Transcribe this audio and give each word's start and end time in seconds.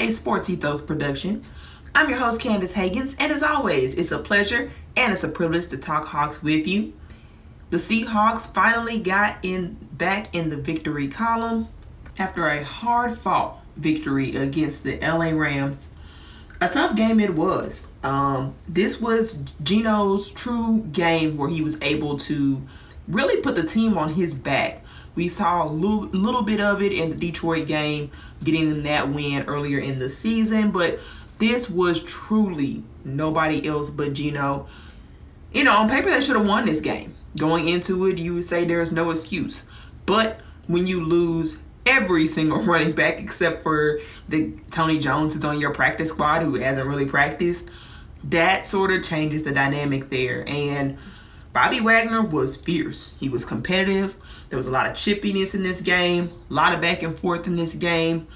Seahawks 0.00 0.08
360 0.08 0.08
podcast, 0.08 0.08
a 0.08 0.10
Sports 0.12 0.50
Ethos 0.50 0.80
production. 0.80 1.42
I'm 1.94 2.08
your 2.08 2.18
host, 2.18 2.40
Candace 2.40 2.72
Hagans, 2.72 3.14
and 3.18 3.32
as 3.32 3.42
always, 3.42 3.94
it's 3.94 4.12
a 4.12 4.18
pleasure 4.18 4.72
and 4.96 5.12
it's 5.12 5.24
a 5.24 5.28
privilege 5.28 5.68
to 5.68 5.76
talk 5.76 6.06
Hawks 6.06 6.42
with 6.42 6.66
you. 6.66 6.94
The 7.70 7.76
Seahawks 7.76 8.52
finally 8.52 8.98
got 8.98 9.38
in 9.42 9.76
back 9.92 10.34
in 10.34 10.50
the 10.50 10.56
victory 10.56 11.08
column 11.08 11.68
after 12.18 12.46
a 12.46 12.64
hard 12.64 13.18
fought 13.18 13.58
victory 13.76 14.34
against 14.36 14.84
the 14.84 14.98
LA 15.00 15.30
Rams. 15.30 15.90
A 16.60 16.68
tough 16.68 16.96
game 16.96 17.20
it 17.20 17.34
was. 17.34 17.88
Um, 18.02 18.54
this 18.68 19.00
was 19.00 19.44
Geno's 19.62 20.30
true 20.30 20.86
game 20.92 21.36
where 21.36 21.48
he 21.48 21.62
was 21.62 21.80
able 21.82 22.18
to 22.20 22.62
really 23.06 23.40
put 23.42 23.54
the 23.54 23.64
team 23.64 23.96
on 23.96 24.14
his 24.14 24.34
back 24.34 24.82
we 25.14 25.28
saw 25.28 25.64
a 25.64 25.68
little 25.68 26.42
bit 26.42 26.60
of 26.60 26.80
it 26.82 26.92
in 26.92 27.10
the 27.10 27.16
Detroit 27.16 27.66
game, 27.66 28.10
getting 28.42 28.82
that 28.84 29.08
win 29.10 29.44
earlier 29.46 29.78
in 29.78 29.98
the 29.98 30.08
season, 30.08 30.70
but 30.70 30.98
this 31.38 31.68
was 31.70 32.04
truly 32.04 32.82
nobody 33.04 33.66
else 33.66 33.90
but 33.90 34.12
Geno. 34.12 34.66
You 35.52 35.64
know, 35.64 35.72
on 35.72 35.88
paper, 35.88 36.10
they 36.10 36.20
should 36.20 36.36
have 36.36 36.46
won 36.46 36.66
this 36.66 36.80
game. 36.80 37.14
Going 37.36 37.68
into 37.68 38.06
it, 38.06 38.18
you 38.18 38.34
would 38.34 38.44
say 38.44 38.64
there's 38.64 38.92
no 38.92 39.10
excuse. 39.10 39.66
But 40.06 40.40
when 40.66 40.86
you 40.86 41.04
lose 41.04 41.58
every 41.86 42.26
single 42.26 42.60
running 42.62 42.92
back 42.92 43.18
except 43.18 43.62
for 43.62 44.00
the 44.28 44.52
Tony 44.70 44.98
Jones 44.98 45.34
who's 45.34 45.44
on 45.44 45.60
your 45.60 45.72
practice 45.72 46.10
squad 46.10 46.42
who 46.42 46.54
hasn't 46.56 46.86
really 46.86 47.06
practiced, 47.06 47.68
that 48.24 48.66
sort 48.66 48.90
of 48.90 49.02
changes 49.02 49.44
the 49.44 49.52
dynamic 49.52 50.10
there. 50.10 50.44
And 50.46 50.98
Bobby 51.52 51.80
Wagner 51.80 52.22
was 52.22 52.56
fierce. 52.56 53.14
He 53.18 53.28
was 53.28 53.44
competitive. 53.44 54.16
There 54.50 54.58
was 54.58 54.66
a 54.66 54.70
lot 54.72 54.86
of 54.86 54.92
chippiness 54.92 55.54
in 55.54 55.62
this 55.62 55.80
game, 55.80 56.32
a 56.50 56.52
lot 56.52 56.74
of 56.74 56.80
back 56.80 57.02
and 57.02 57.16
forth 57.16 57.46
in 57.46 57.56
this 57.56 57.74
game. 57.74 58.26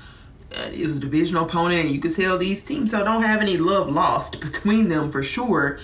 Uh, 0.56 0.70
it 0.72 0.86
was 0.86 0.98
a 0.98 1.00
divisional 1.00 1.44
opponent, 1.44 1.86
and 1.86 1.90
you 1.90 2.00
could 2.00 2.14
tell 2.14 2.38
these 2.38 2.64
teams 2.64 2.92
so 2.92 3.04
don't 3.04 3.22
have 3.22 3.40
any 3.40 3.58
love 3.58 3.88
lost 3.88 4.40
between 4.40 4.88
them 4.88 5.10
for 5.10 5.22
sure. 5.22 5.78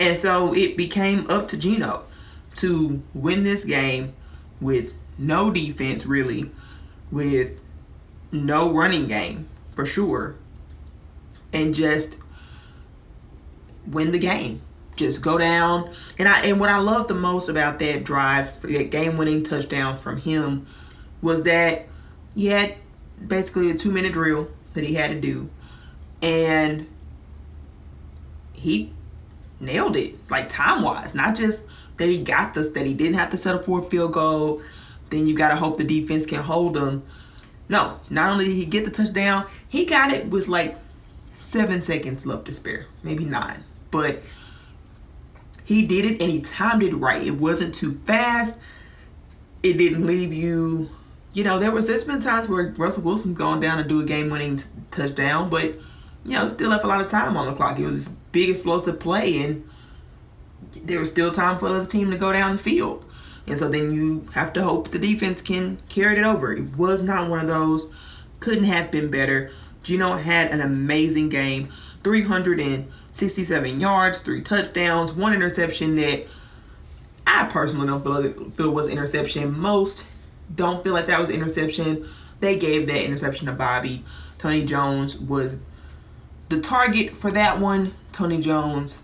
And 0.00 0.18
so 0.18 0.52
it 0.54 0.76
became 0.76 1.30
up 1.30 1.46
to 1.48 1.56
Geno 1.56 2.04
to 2.54 3.02
win 3.14 3.44
this 3.44 3.64
game 3.64 4.12
with 4.60 4.92
no 5.16 5.52
defense, 5.52 6.04
really, 6.04 6.50
with 7.12 7.60
no 8.32 8.72
running 8.72 9.06
game 9.06 9.48
for 9.76 9.86
sure, 9.86 10.34
and 11.52 11.74
just 11.74 12.16
win 13.86 14.10
the 14.10 14.18
game 14.18 14.62
just 15.00 15.22
go 15.22 15.38
down. 15.38 15.92
And 16.18 16.28
I 16.28 16.44
and 16.44 16.60
what 16.60 16.68
I 16.68 16.78
love 16.78 17.08
the 17.08 17.14
most 17.14 17.48
about 17.48 17.78
that 17.80 18.04
drive, 18.04 18.60
that 18.62 18.90
game 18.90 19.16
winning 19.16 19.42
touchdown 19.42 19.98
from 19.98 20.20
him, 20.20 20.66
was 21.20 21.42
that 21.44 21.86
he 22.34 22.46
had 22.46 22.76
basically 23.26 23.70
a 23.70 23.74
two 23.74 23.90
minute 23.90 24.12
drill 24.12 24.48
that 24.74 24.84
he 24.84 24.94
had 24.94 25.10
to 25.10 25.20
do. 25.20 25.50
And 26.22 26.86
he 28.52 28.92
nailed 29.58 29.96
it, 29.96 30.14
like 30.30 30.48
time 30.48 30.82
wise. 30.82 31.14
Not 31.14 31.34
just 31.34 31.66
that 31.96 32.08
he 32.08 32.22
got 32.22 32.54
this, 32.54 32.70
that 32.70 32.86
he 32.86 32.94
didn't 32.94 33.14
have 33.14 33.30
to 33.30 33.38
settle 33.38 33.62
for 33.62 33.80
a 33.80 33.82
field 33.82 34.12
goal. 34.12 34.62
Then 35.08 35.26
you 35.26 35.34
gotta 35.34 35.56
hope 35.56 35.76
the 35.76 35.84
defense 35.84 36.26
can 36.26 36.42
hold 36.42 36.76
him. 36.76 37.02
No, 37.68 38.00
not 38.10 38.30
only 38.30 38.46
did 38.46 38.54
he 38.54 38.66
get 38.66 38.84
the 38.84 38.90
touchdown, 38.90 39.46
he 39.68 39.86
got 39.86 40.12
it 40.12 40.26
with 40.26 40.48
like 40.48 40.76
seven 41.36 41.82
seconds 41.82 42.26
left 42.26 42.44
to 42.46 42.52
spare, 42.52 42.86
maybe 43.02 43.24
nine. 43.24 43.64
But 43.90 44.22
he 45.70 45.86
did 45.86 46.04
it 46.04 46.20
and 46.20 46.32
he 46.32 46.40
timed 46.40 46.82
it 46.82 46.92
right. 46.96 47.24
It 47.24 47.36
wasn't 47.36 47.76
too 47.76 48.00
fast. 48.04 48.58
It 49.62 49.74
didn't 49.74 50.04
leave 50.04 50.32
you, 50.32 50.90
you 51.32 51.44
know, 51.44 51.60
there 51.60 51.70
was 51.70 51.86
there's 51.86 52.02
been 52.02 52.20
times 52.20 52.48
where 52.48 52.74
Russell 52.76 53.04
Wilson's 53.04 53.38
gone 53.38 53.60
down 53.60 53.78
and 53.78 53.88
do 53.88 54.00
a 54.00 54.04
game 54.04 54.30
winning 54.30 54.56
t- 54.56 54.64
touchdown, 54.90 55.48
but 55.48 55.66
you 56.24 56.32
know, 56.32 56.48
still 56.48 56.70
left 56.70 56.82
a 56.82 56.88
lot 56.88 57.00
of 57.00 57.08
time 57.08 57.36
on 57.36 57.46
the 57.46 57.52
clock. 57.52 57.78
It 57.78 57.86
was 57.86 58.04
this 58.04 58.14
big 58.32 58.50
explosive 58.50 58.98
play 58.98 59.44
and 59.44 59.64
there 60.74 60.98
was 60.98 61.08
still 61.08 61.30
time 61.30 61.56
for 61.56 61.68
the 61.68 61.76
other 61.76 61.86
team 61.86 62.10
to 62.10 62.18
go 62.18 62.32
down 62.32 62.56
the 62.56 62.62
field. 62.62 63.04
And 63.46 63.56
so 63.56 63.68
then 63.68 63.92
you 63.92 64.28
have 64.32 64.52
to 64.54 64.64
hope 64.64 64.88
the 64.88 64.98
defense 64.98 65.40
can 65.40 65.78
carry 65.88 66.18
it 66.18 66.24
over. 66.24 66.52
It 66.52 66.76
was 66.76 67.00
not 67.00 67.30
one 67.30 67.38
of 67.38 67.46
those. 67.46 67.92
Couldn't 68.40 68.64
have 68.64 68.90
been 68.90 69.08
better. 69.08 69.52
Geno 69.84 70.16
had 70.16 70.50
an 70.50 70.60
amazing 70.60 71.28
game. 71.28 71.72
300 72.02 72.58
and 72.58 72.90
67 73.12 73.80
yards, 73.80 74.20
three 74.20 74.42
touchdowns, 74.42 75.12
one 75.12 75.34
interception 75.34 75.96
that 75.96 76.26
I 77.26 77.46
personally 77.46 77.86
don't 77.86 78.02
feel 78.02 78.50
feel 78.50 78.70
was 78.70 78.88
interception. 78.88 79.58
Most 79.58 80.06
don't 80.54 80.82
feel 80.82 80.92
like 80.92 81.06
that 81.06 81.20
was 81.20 81.30
interception. 81.30 82.08
They 82.40 82.58
gave 82.58 82.86
that 82.86 83.04
interception 83.04 83.46
to 83.46 83.52
Bobby. 83.52 84.04
Tony 84.38 84.64
Jones 84.64 85.18
was 85.18 85.62
the 86.48 86.60
target 86.60 87.16
for 87.16 87.30
that 87.30 87.60
one. 87.60 87.94
Tony 88.12 88.40
Jones 88.40 89.02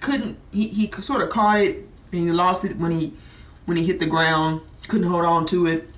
couldn't 0.00 0.38
he, 0.52 0.68
he 0.68 0.90
sort 1.02 1.22
of 1.22 1.30
caught 1.30 1.58
it 1.58 1.86
and 2.12 2.22
he 2.22 2.30
lost 2.30 2.64
it 2.64 2.76
when 2.76 2.92
he 2.92 3.12
when 3.66 3.76
he 3.76 3.84
hit 3.84 3.98
the 3.98 4.06
ground. 4.06 4.60
Couldn't 4.86 5.08
hold 5.08 5.24
on 5.24 5.46
to 5.46 5.66
it. 5.66 5.88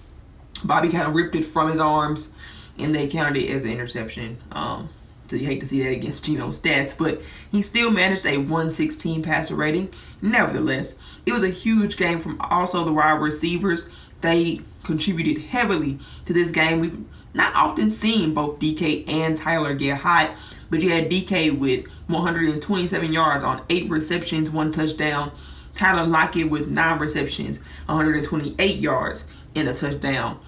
Bobby 0.64 0.88
kind 0.88 1.06
of 1.06 1.14
ripped 1.14 1.34
it 1.34 1.44
from 1.44 1.70
his 1.70 1.78
arms 1.78 2.32
and 2.78 2.94
they 2.94 3.08
counted 3.08 3.42
it 3.42 3.50
as 3.50 3.64
an 3.64 3.70
interception. 3.70 4.38
Um, 4.52 4.88
so 5.30 5.36
you 5.36 5.46
hate 5.46 5.60
to 5.60 5.66
see 5.66 5.82
that 5.82 5.92
against 5.92 6.24
Geno's 6.24 6.60
stats, 6.60 6.96
but 6.96 7.22
he 7.52 7.62
still 7.62 7.92
managed 7.92 8.26
a 8.26 8.38
116 8.38 9.22
passer 9.22 9.54
rating. 9.54 9.92
Nevertheless, 10.20 10.98
it 11.24 11.32
was 11.32 11.44
a 11.44 11.50
huge 11.50 11.96
game 11.96 12.18
from 12.18 12.40
also 12.40 12.84
the 12.84 12.92
wide 12.92 13.20
receivers. 13.20 13.88
They 14.20 14.60
contributed 14.82 15.44
heavily 15.44 16.00
to 16.24 16.32
this 16.32 16.50
game. 16.50 16.80
We've 16.80 17.04
not 17.32 17.54
often 17.54 17.92
seen 17.92 18.34
both 18.34 18.58
DK 18.58 19.08
and 19.08 19.36
Tyler 19.36 19.74
get 19.74 19.98
hot, 19.98 20.32
but 20.68 20.82
you 20.82 20.90
had 20.90 21.08
DK 21.08 21.56
with 21.56 21.86
127 22.08 23.12
yards 23.12 23.44
on 23.44 23.62
eight 23.70 23.88
receptions, 23.88 24.50
one 24.50 24.72
touchdown. 24.72 25.30
Tyler 25.76 26.04
Lockett 26.04 26.50
with 26.50 26.68
nine 26.68 26.98
receptions, 26.98 27.58
128 27.86 28.76
yards, 28.76 29.28
and 29.54 29.68
a 29.68 29.74
touchdown. 29.74 30.40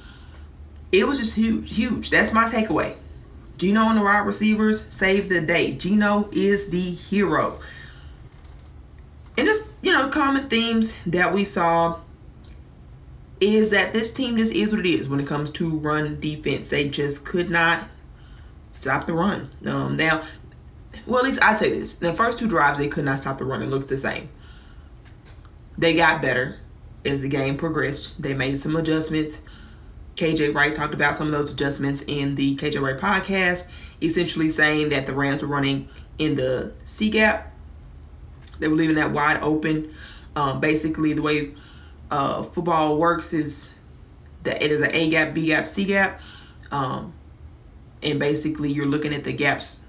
It 0.90 1.06
was 1.06 1.18
just 1.18 1.36
huge, 1.36 1.74
huge. 1.74 2.10
That's 2.10 2.32
my 2.32 2.44
takeaway. 2.44 2.96
Geno 3.58 3.82
and 3.82 3.98
the 3.98 4.02
wide 4.02 4.26
receivers 4.26 4.86
saved 4.90 5.28
the 5.28 5.40
day. 5.40 5.72
Geno 5.72 6.28
is 6.32 6.70
the 6.70 6.90
hero. 6.90 7.60
And 9.36 9.46
just, 9.46 9.70
you 9.82 9.92
know, 9.92 10.08
common 10.08 10.48
themes 10.48 10.96
that 11.06 11.32
we 11.32 11.44
saw 11.44 12.00
is 13.40 13.70
that 13.70 13.92
this 13.92 14.12
team 14.12 14.36
just 14.36 14.52
is 14.52 14.72
what 14.72 14.84
it 14.84 14.88
is 14.88 15.08
when 15.08 15.20
it 15.20 15.26
comes 15.26 15.50
to 15.50 15.68
run 15.78 16.20
defense. 16.20 16.70
They 16.70 16.88
just 16.88 17.24
could 17.24 17.50
not 17.50 17.88
stop 18.72 19.06
the 19.06 19.14
run. 19.14 19.50
Um, 19.66 19.96
now, 19.96 20.22
well, 21.06 21.18
at 21.18 21.24
least 21.24 21.42
I'd 21.42 21.58
say 21.58 21.70
this. 21.70 21.94
The 21.94 22.12
first 22.12 22.38
two 22.38 22.48
drives, 22.48 22.78
they 22.78 22.88
could 22.88 23.04
not 23.04 23.20
stop 23.20 23.38
the 23.38 23.44
run. 23.44 23.62
It 23.62 23.66
looks 23.66 23.86
the 23.86 23.98
same. 23.98 24.28
They 25.76 25.94
got 25.94 26.22
better 26.22 26.58
as 27.04 27.22
the 27.22 27.28
game 27.28 27.56
progressed. 27.56 28.20
They 28.22 28.34
made 28.34 28.58
some 28.58 28.76
adjustments. 28.76 29.42
KJ 30.16 30.54
Wright 30.54 30.74
talked 30.74 30.94
about 30.94 31.16
some 31.16 31.26
of 31.26 31.32
those 31.32 31.52
adjustments 31.52 32.02
in 32.06 32.34
the 32.34 32.56
KJ 32.56 32.80
Wright 32.80 32.98
podcast, 32.98 33.68
essentially 34.00 34.50
saying 34.50 34.90
that 34.90 35.06
the 35.06 35.12
Rams 35.12 35.42
were 35.42 35.48
running 35.48 35.88
in 36.18 36.34
the 36.34 36.72
C 36.84 37.10
gap. 37.10 37.52
They 38.58 38.68
were 38.68 38.76
leaving 38.76 38.96
that 38.96 39.12
wide 39.12 39.42
open. 39.42 39.94
Um, 40.36 40.60
basically, 40.60 41.12
the 41.12 41.22
way 41.22 41.54
uh, 42.10 42.42
football 42.42 42.98
works 42.98 43.32
is 43.32 43.74
that 44.44 44.62
it 44.62 44.70
is 44.70 44.80
an 44.80 44.90
A 44.92 45.08
gap, 45.10 45.34
B 45.34 45.46
gap, 45.46 45.66
C 45.66 45.84
gap. 45.84 46.20
Um, 46.70 47.14
and 48.02 48.18
basically, 48.18 48.70
you're 48.70 48.86
looking 48.86 49.14
at 49.14 49.24
the 49.24 49.32
gaps 49.32 49.80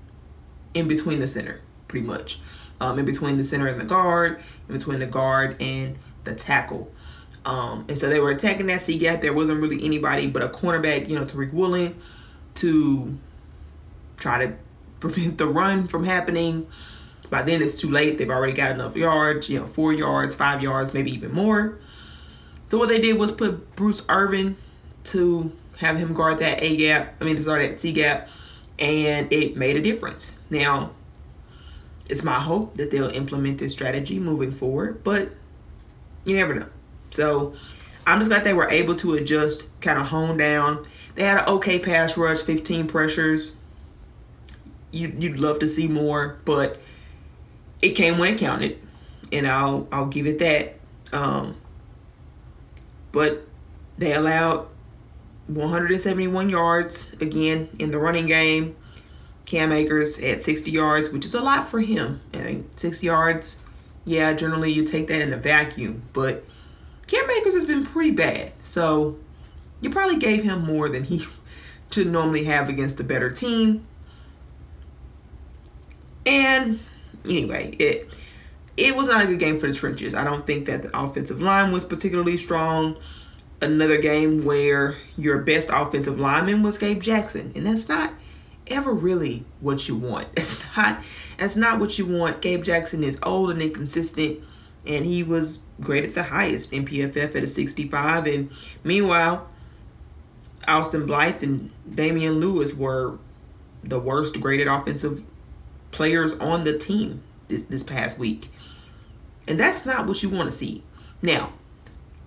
in 0.74 0.88
between 0.88 1.19
the 1.19 1.27
center, 1.27 1.62
pretty 1.88 2.06
much. 2.06 2.39
Um, 2.80 3.00
in 3.00 3.06
between 3.06 3.38
the 3.38 3.44
center 3.44 3.68
and 3.68 3.80
the 3.80 3.86
guard, 3.86 4.42
in 4.68 4.77
between 4.77 5.00
the 5.00 5.06
guard 5.06 5.56
and 5.62 5.97
the 6.24 6.36
tackle. 6.36 6.92
Um, 7.45 7.86
and 7.90 7.98
so 7.98 8.10
they 8.10 8.19
were 8.19 8.31
attacking 8.31 8.68
that 8.68 8.81
C 8.81 8.98
gap. 8.98 9.22
There 9.22 9.34
wasn't 9.34 9.62
really 9.62 9.84
anybody 9.84 10.28
but 10.28 10.42
a 10.42 10.48
cornerback, 10.48 11.10
you 11.10 11.19
know, 11.19 11.25
Tariq 11.25 11.51
Woolen, 11.51 12.00
to 12.56 13.18
try 14.18 14.45
to 14.45 14.54
prevent 15.00 15.38
the 15.38 15.48
run 15.48 15.88
from 15.88 16.06
happening. 16.06 16.68
By 17.30 17.42
then 17.42 17.62
it's 17.62 17.80
too 17.80 17.90
late. 17.90 18.18
They've 18.18 18.30
already 18.30 18.54
got 18.54 18.72
enough 18.72 18.95
yards, 18.95 19.50
you 19.50 19.60
know, 19.60 19.66
four 19.66 19.92
yards, 19.92 20.36
five 20.36 20.62
yards, 20.62 20.94
maybe 20.94 21.12
even 21.12 21.34
more. 21.34 21.80
So 22.69 22.78
what 22.78 22.90
they 22.90 23.01
did 23.01 23.18
was 23.18 23.31
put 23.31 23.75
Bruce 23.75 24.06
Irvin 24.07 24.56
to 25.06 25.51
have 25.78 25.98
him 25.98 26.13
guard 26.13 26.40
that 26.40 26.63
A 26.63 26.78
gap. 26.78 27.16
I 27.19 27.25
mean, 27.25 27.36
to 27.36 27.44
start 27.44 27.62
that 27.62 27.81
C 27.81 27.92
gap, 27.92 28.30
and 28.80 29.31
it 29.31 29.57
made 29.57 29.75
a 29.75 29.81
difference. 29.81 30.38
Now, 30.50 30.92
it's 32.07 32.24
my 32.24 32.40
hope 32.40 32.75
that 32.75 32.92
they'll 32.92 33.10
implement 33.10 33.57
this 33.57 33.74
strategy 33.74 34.19
moving 34.19 34.51
forward, 34.51 35.04
but 35.04 35.30
you 36.25 36.36
never 36.36 36.54
know. 36.54 36.69
So 37.13 37.54
I'm 38.06 38.19
just 38.19 38.30
glad 38.30 38.44
they 38.44 38.54
were 38.54 38.69
able 38.69 38.95
to 38.95 39.13
adjust, 39.13 39.80
kind 39.81 40.00
of 40.00 40.07
hone 40.07 40.38
down. 40.38 40.86
They 41.15 41.24
had 41.24 41.39
an 41.39 41.45
okay 41.48 41.80
pass 41.80 42.18
rush, 42.18 42.42
15 42.42 42.88
pressures. 42.88 43.56
You, 44.92 45.13
you'd 45.18 45.38
love 45.38 45.60
to 45.60 45.68
see 45.68 45.88
more, 45.88 46.39
but 46.45 46.80
it 47.81 47.92
came 47.92 48.18
when 48.18 48.36
it 48.36 48.39
counted, 48.39 48.80
and 49.31 49.48
I'll 49.48 49.88
I'll 49.92 50.07
give 50.07 50.27
it 50.27 50.39
that. 50.39 50.75
Um, 51.12 51.57
but 53.12 53.48
they 53.98 54.13
allowed 54.13 54.68
171 55.48 56.50
yards 56.50 57.13
again 57.19 57.69
in 57.80 57.92
the 57.92 58.00
running 58.00 58.27
game. 58.27 58.75
Cam 59.45 59.71
Akers 59.71 60.19
at 60.19 60.42
60 60.42 60.71
yards, 60.71 61.09
which 61.09 61.25
is 61.25 61.33
a 61.33 61.42
lot 61.42 61.68
for 61.68 61.80
him. 61.81 62.21
And 62.31 62.69
60 62.75 63.06
yards, 63.06 63.63
yeah, 64.06 64.33
generally 64.33 64.71
you 64.71 64.86
take 64.86 65.07
that 65.07 65.21
in 65.21 65.33
a 65.33 65.38
vacuum, 65.38 66.04
but 66.13 66.45
Cam 67.07 67.29
Akers 67.29 67.53
has 67.53 67.65
been 67.65 67.85
pretty 67.85 68.11
bad. 68.11 68.53
So 68.61 69.17
you 69.81 69.89
probably 69.89 70.17
gave 70.17 70.44
him 70.44 70.65
more 70.65 70.89
than 70.89 71.05
he 71.05 71.25
should 71.91 72.07
normally 72.07 72.45
have 72.45 72.69
against 72.69 73.00
a 73.00 73.03
better 73.03 73.29
team. 73.29 73.85
And 76.25 76.79
anyway, 77.25 77.75
it 77.79 78.09
it 78.75 78.95
was 78.95 79.07
not 79.07 79.23
a 79.23 79.27
good 79.27 79.39
game 79.39 79.59
for 79.59 79.67
the 79.67 79.73
trenches. 79.73 80.15
I 80.15 80.23
don't 80.23 80.47
think 80.47 80.65
that 80.65 80.81
the 80.81 81.00
offensive 81.00 81.41
line 81.41 81.71
was 81.71 81.85
particularly 81.85 82.38
strong. 82.38 82.97
Another 83.61 83.97
game 83.97 84.44
where 84.44 84.97
your 85.15 85.39
best 85.39 85.69
offensive 85.71 86.19
lineman 86.19 86.63
was 86.63 86.77
Gabe 86.77 87.01
Jackson, 87.01 87.51
and 87.56 87.65
that's 87.65 87.88
not 87.88 88.13
ever 88.67 88.94
really 88.94 89.45
what 89.59 89.88
you 89.88 89.95
want. 89.95 90.27
It's 90.38 90.63
not 90.75 91.03
that's 91.38 91.56
not 91.56 91.79
what 91.79 91.97
you 91.97 92.06
want. 92.06 92.41
Gabe 92.41 92.63
Jackson 92.63 93.03
is 93.03 93.19
old 93.23 93.51
and 93.51 93.61
inconsistent, 93.61 94.39
and 94.85 95.06
he 95.06 95.23
was 95.23 95.63
great 95.83 96.13
the 96.13 96.24
highest 96.24 96.74
in 96.74 96.85
PFF 96.85 97.35
at 97.35 97.44
a 97.44 97.47
65. 97.47 98.27
And 98.27 98.50
meanwhile, 98.83 99.50
Austin 100.68 101.06
Blythe 101.06 101.44
and 101.44 101.71
Damien 101.94 102.39
Lewis 102.39 102.74
were 102.74 103.18
the 103.83 104.00
worst 104.00 104.39
graded 104.39 104.68
offensive 104.68 105.24
players 105.91 106.33
on 106.33 106.63
the 106.63 106.77
team 106.77 107.21
this, 107.47 107.63
this 107.63 107.83
past 107.83 108.18
week. 108.18 108.50
And 109.47 109.59
that's 109.59 109.85
not 109.85 110.07
what 110.07 110.24
you 110.24 110.30
want 110.30 110.50
to 110.50 110.56
see. 110.56 110.83
Now, 111.21 111.53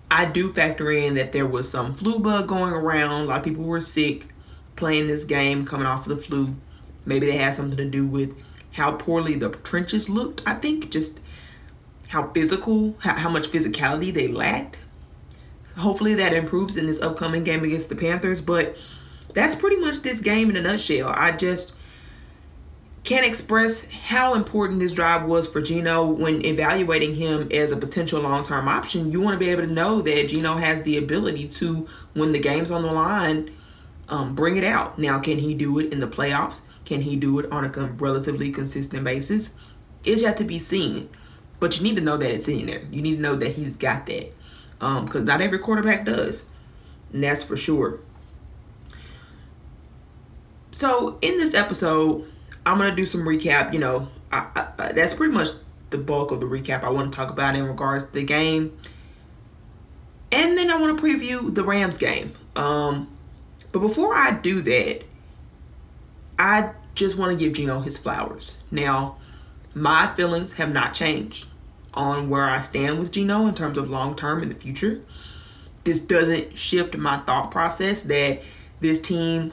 I 0.09 0.25
do 0.25 0.53
factor 0.53 0.91
in 0.91 1.15
that 1.15 1.31
there 1.31 1.45
was 1.45 1.69
some 1.69 1.93
flu 1.93 2.19
bug 2.19 2.47
going 2.47 2.73
around. 2.73 3.21
A 3.21 3.25
lot 3.25 3.39
of 3.39 3.43
people 3.43 3.63
were 3.63 3.81
sick 3.81 4.27
playing 4.75 5.07
this 5.07 5.23
game, 5.23 5.65
coming 5.65 5.87
off 5.87 6.07
of 6.07 6.15
the 6.15 6.21
flu. 6.21 6.55
Maybe 7.05 7.25
they 7.25 7.37
had 7.37 7.55
something 7.55 7.77
to 7.77 7.85
do 7.85 8.05
with 8.05 8.35
how 8.73 8.93
poorly 8.93 9.35
the 9.35 9.49
trenches 9.49 10.09
looked. 10.09 10.41
I 10.45 10.53
think 10.53 10.91
just 10.91 11.19
how 12.07 12.29
physical, 12.31 12.95
how, 12.99 13.15
how 13.15 13.29
much 13.29 13.47
physicality 13.47 14.13
they 14.13 14.27
lacked. 14.27 14.79
Hopefully 15.77 16.15
that 16.15 16.33
improves 16.33 16.75
in 16.75 16.87
this 16.87 17.01
upcoming 17.01 17.43
game 17.43 17.63
against 17.63 17.89
the 17.89 17.95
Panthers. 17.95 18.41
But 18.41 18.75
that's 19.33 19.55
pretty 19.55 19.77
much 19.77 20.01
this 20.01 20.21
game 20.21 20.49
in 20.49 20.55
a 20.55 20.61
nutshell. 20.61 21.09
I 21.15 21.31
just 21.31 21.75
can't 23.03 23.25
express 23.25 23.89
how 23.91 24.33
important 24.33 24.79
this 24.79 24.91
drive 24.91 25.23
was 25.25 25.47
for 25.47 25.61
Geno 25.61 26.05
when 26.05 26.43
evaluating 26.43 27.15
him 27.15 27.47
as 27.51 27.71
a 27.71 27.77
potential 27.77 28.21
long 28.21 28.43
term 28.43 28.67
option. 28.67 29.11
You 29.11 29.21
want 29.21 29.35
to 29.35 29.39
be 29.39 29.49
able 29.49 29.61
to 29.63 29.71
know 29.71 30.01
that 30.01 30.29
Geno 30.29 30.55
has 30.55 30.81
the 30.83 30.97
ability 30.97 31.47
to, 31.49 31.87
when 32.13 32.31
the 32.31 32.39
game's 32.39 32.71
on 32.71 32.81
the 32.81 32.91
line, 32.91 33.51
um, 34.09 34.35
bring 34.35 34.57
it 34.57 34.63
out. 34.63 34.97
Now, 34.97 35.19
can 35.19 35.39
he 35.39 35.53
do 35.53 35.79
it 35.79 35.93
in 35.93 35.99
the 35.99 36.07
playoffs? 36.07 36.61
Can 36.83 37.01
he 37.01 37.15
do 37.15 37.37
it 37.39 37.51
on 37.51 37.65
a 37.65 37.69
relatively 37.69 38.51
consistent 38.51 39.03
basis? 39.03 39.53
It's 40.03 40.21
yet 40.21 40.37
to 40.37 40.43
be 40.43 40.59
seen. 40.59 41.09
But 41.59 41.77
you 41.77 41.83
need 41.83 41.95
to 41.95 42.01
know 42.01 42.17
that 42.17 42.31
it's 42.31 42.47
in 42.47 42.67
there. 42.67 42.83
You 42.91 43.01
need 43.01 43.15
to 43.15 43.21
know 43.21 43.35
that 43.35 43.55
he's 43.55 43.75
got 43.75 44.05
that. 44.05 44.31
Because 44.79 45.21
um, 45.21 45.25
not 45.25 45.41
every 45.41 45.59
quarterback 45.59 46.05
does. 46.05 46.45
And 47.11 47.23
that's 47.23 47.41
for 47.41 47.57
sure. 47.57 47.99
So, 50.71 51.17
in 51.21 51.37
this 51.37 51.55
episode, 51.55 52.31
I'm 52.65 52.77
going 52.77 52.91
to 52.91 52.95
do 52.95 53.05
some 53.05 53.21
recap. 53.21 53.73
You 53.73 53.79
know, 53.79 54.09
I, 54.31 54.67
I, 54.77 54.91
that's 54.91 55.15
pretty 55.15 55.33
much 55.33 55.49
the 55.89 55.97
bulk 55.97 56.31
of 56.31 56.39
the 56.39 56.45
recap 56.45 56.83
I 56.83 56.89
want 56.89 57.11
to 57.11 57.15
talk 57.15 57.31
about 57.31 57.55
in 57.55 57.63
regards 57.65 58.05
to 58.05 58.11
the 58.11 58.23
game. 58.23 58.77
And 60.31 60.57
then 60.57 60.69
I 60.69 60.79
want 60.79 60.97
to 60.97 61.03
preview 61.03 61.53
the 61.53 61.63
Rams 61.63 61.97
game. 61.97 62.33
Um, 62.55 63.09
but 63.71 63.79
before 63.79 64.13
I 64.13 64.31
do 64.31 64.61
that, 64.61 65.03
I 66.37 66.71
just 66.93 67.17
want 67.17 67.31
to 67.31 67.43
give 67.43 67.53
Geno 67.53 67.79
his 67.79 67.97
flowers. 67.97 68.61
Now, 68.69 69.17
my 69.73 70.13
feelings 70.15 70.53
have 70.53 70.71
not 70.71 70.93
changed 70.93 71.46
on 71.97 72.29
where 72.29 72.45
I 72.45 72.61
stand 72.61 72.99
with 72.99 73.11
Geno 73.11 73.47
in 73.47 73.55
terms 73.55 73.77
of 73.77 73.89
long 73.89 74.15
term 74.15 74.43
in 74.43 74.49
the 74.49 74.55
future. 74.55 75.01
This 75.83 75.99
doesn't 75.99 76.57
shift 76.57 76.95
my 76.95 77.17
thought 77.19 77.51
process 77.51 78.03
that 78.03 78.41
this 78.79 79.01
team 79.01 79.51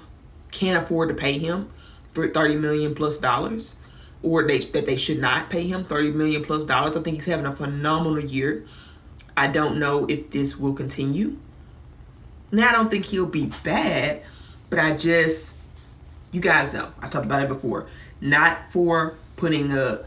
can't 0.52 0.82
afford 0.82 1.08
to 1.08 1.14
pay 1.14 1.38
him 1.38 1.70
for 2.12 2.28
30 2.28 2.56
million 2.56 2.94
plus 2.94 3.18
dollars 3.18 3.76
or 4.22 4.46
they, 4.46 4.58
that 4.58 4.86
they 4.86 4.96
should 4.96 5.20
not 5.20 5.50
pay 5.50 5.66
him 5.66 5.84
30 5.84 6.12
million 6.12 6.44
plus 6.44 6.64
dollars. 6.64 6.96
I 6.96 7.02
think 7.02 7.16
he's 7.16 7.26
having 7.26 7.46
a 7.46 7.54
phenomenal 7.54 8.20
year. 8.20 8.66
I 9.36 9.48
don't 9.48 9.78
know 9.78 10.06
if 10.06 10.30
this 10.30 10.56
will 10.56 10.74
continue. 10.74 11.36
Now 12.52 12.68
I 12.68 12.72
don't 12.72 12.90
think 12.90 13.06
he'll 13.06 13.26
be 13.26 13.52
bad, 13.62 14.22
but 14.70 14.78
I 14.78 14.96
just 14.96 15.56
you 16.30 16.40
guys 16.40 16.72
know 16.72 16.90
I 17.00 17.08
talked 17.08 17.26
about 17.26 17.42
it 17.42 17.48
before. 17.48 17.86
Not 18.20 18.70
for 18.70 19.14
putting 19.36 19.72
a 19.72 20.04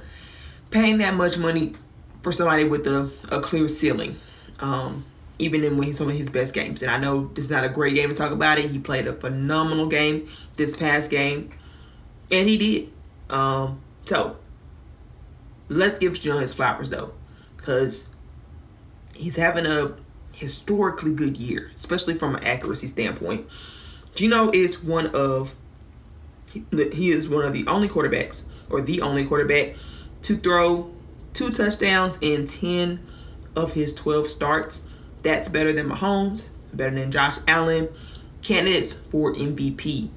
paying 0.71 0.97
that 0.99 1.13
much 1.13 1.37
money 1.37 1.75
for 2.27 2.33
somebody 2.33 2.65
with 2.65 2.85
a, 2.85 3.09
a 3.29 3.39
clear 3.39 3.69
ceiling. 3.69 4.19
Um, 4.59 5.05
even 5.39 5.63
in 5.63 5.77
when 5.77 5.87
he's 5.87 5.97
some 5.97 6.09
of 6.09 6.15
his 6.15 6.29
best 6.29 6.53
games. 6.53 6.81
And 6.81 6.91
I 6.91 6.97
know 6.97 7.27
this 7.33 7.45
is 7.45 7.51
not 7.51 7.63
a 7.63 7.69
great 7.69 7.95
game 7.95 8.09
to 8.09 8.15
talk 8.15 8.31
about 8.31 8.57
it. 8.57 8.69
He 8.69 8.79
played 8.79 9.07
a 9.07 9.13
phenomenal 9.13 9.87
game 9.87 10.27
this 10.57 10.75
past 10.75 11.09
game. 11.09 11.51
And 12.29 12.49
he 12.49 12.57
did. 12.57 12.91
Um, 13.29 13.79
so 14.05 14.35
let's 15.69 15.99
give 15.99 16.19
John 16.19 16.41
his 16.41 16.53
flowers 16.53 16.89
though. 16.89 17.13
Cause 17.57 18.09
he's 19.13 19.37
having 19.37 19.65
a 19.65 19.93
historically 20.35 21.13
good 21.13 21.37
year, 21.37 21.71
especially 21.77 22.15
from 22.15 22.35
an 22.35 22.43
accuracy 22.43 22.87
standpoint. 22.87 23.47
Geno 24.15 24.49
is 24.51 24.83
one 24.83 25.07
of 25.07 25.55
he 26.71 27.11
is 27.11 27.29
one 27.29 27.45
of 27.45 27.53
the 27.53 27.65
only 27.67 27.87
quarterbacks 27.87 28.45
or 28.69 28.81
the 28.81 29.01
only 29.01 29.23
quarterback 29.23 29.75
to 30.23 30.35
throw 30.35 30.91
two 31.33 31.49
touchdowns 31.49 32.17
in 32.21 32.45
10 32.45 32.99
of 33.55 33.73
his 33.73 33.93
12 33.95 34.27
starts. 34.27 34.83
That's 35.23 35.49
better 35.49 35.73
than 35.73 35.89
Mahomes, 35.89 36.47
better 36.73 36.95
than 36.95 37.11
Josh 37.11 37.37
Allen, 37.47 37.89
candidates 38.41 38.93
for 38.93 39.33
MVP. 39.33 40.09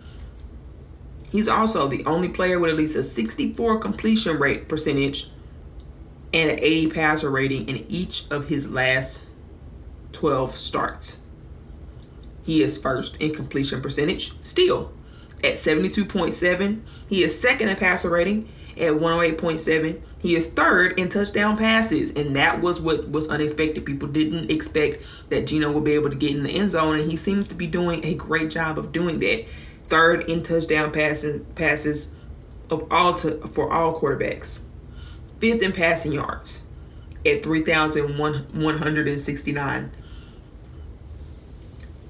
He's 1.31 1.49
also 1.49 1.87
the 1.87 2.05
only 2.05 2.29
player 2.29 2.59
with 2.59 2.71
at 2.71 2.77
least 2.77 2.97
a 2.97 3.03
64 3.03 3.79
completion 3.79 4.39
rate 4.39 4.69
percentage 4.69 5.31
and 6.33 6.51
an 6.51 6.59
80 6.61 6.91
passer 6.91 7.31
rating 7.31 7.69
in 7.69 7.85
each 7.89 8.25
of 8.31 8.49
his 8.49 8.71
last 8.71 9.25
12 10.13 10.57
starts. 10.57 11.21
He 12.43 12.63
is 12.63 12.81
first 12.81 13.17
in 13.17 13.35
completion 13.35 13.81
percentage 13.81 14.41
still 14.43 14.93
at 15.43 15.55
72.7. 15.55 16.81
He 17.09 17.23
is 17.23 17.41
second 17.41 17.69
in 17.69 17.77
passer 17.77 18.11
rating 18.11 18.49
at 18.81 18.95
108.7. 18.95 20.01
He 20.21 20.37
is 20.37 20.49
third 20.49 20.99
in 20.99 21.09
touchdown 21.09 21.57
passes, 21.57 22.13
and 22.13 22.37
that 22.37 22.61
was 22.61 22.81
what 22.81 23.09
was 23.09 23.29
unexpected. 23.29 23.85
People 23.85 24.09
didn't 24.09 24.51
expect 24.51 25.03
that 25.29 25.47
Geno 25.47 25.73
would 25.73 25.85
be 25.85 25.93
able 25.93 26.11
to 26.11 26.17
get 26.17 26.37
in 26.37 26.43
the 26.43 26.51
end 26.51 26.71
zone, 26.71 26.97
and 26.97 27.11
he 27.11 27.17
seems 27.17 27.49
to 27.49 27.55
be 27.55 27.67
doing 27.67 28.05
a 28.05 28.15
great 28.15 28.51
job 28.51 28.79
of 28.79 28.93
doing 28.93 29.19
that. 29.21 29.47
Third 29.89 30.29
in 30.29 30.43
touchdown 30.43 30.93
passes 30.93 31.43
passes 31.55 32.13
of 32.71 32.87
all 32.91 33.15
to, 33.15 33.39
for 33.49 33.73
all 33.73 33.99
quarterbacks. 33.99 34.61
Fifth 35.41 35.63
in 35.63 35.73
passing 35.73 36.13
yards 36.13 36.63
at 37.27 37.43
3,169. 37.43 39.91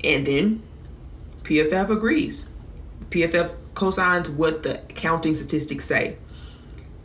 And 0.03 0.27
then 0.27 0.62
PFF 1.43 1.91
agrees. 1.91 2.47
PFF 3.11 3.55
cosigns 3.75 4.35
what 4.35 4.62
the 4.62 4.81
counting 4.91 5.35
statistics 5.35 5.85
say. 5.85 6.17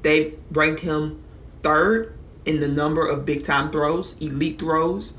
They 0.05 0.35
ranked 0.51 0.81
him 0.81 1.24
third 1.63 2.15
in 2.45 2.59
the 2.59 2.67
number 2.67 3.07
of 3.07 3.25
big 3.25 3.43
time 3.43 3.71
throws, 3.71 4.15
elite 4.19 4.59
throws. 4.59 5.17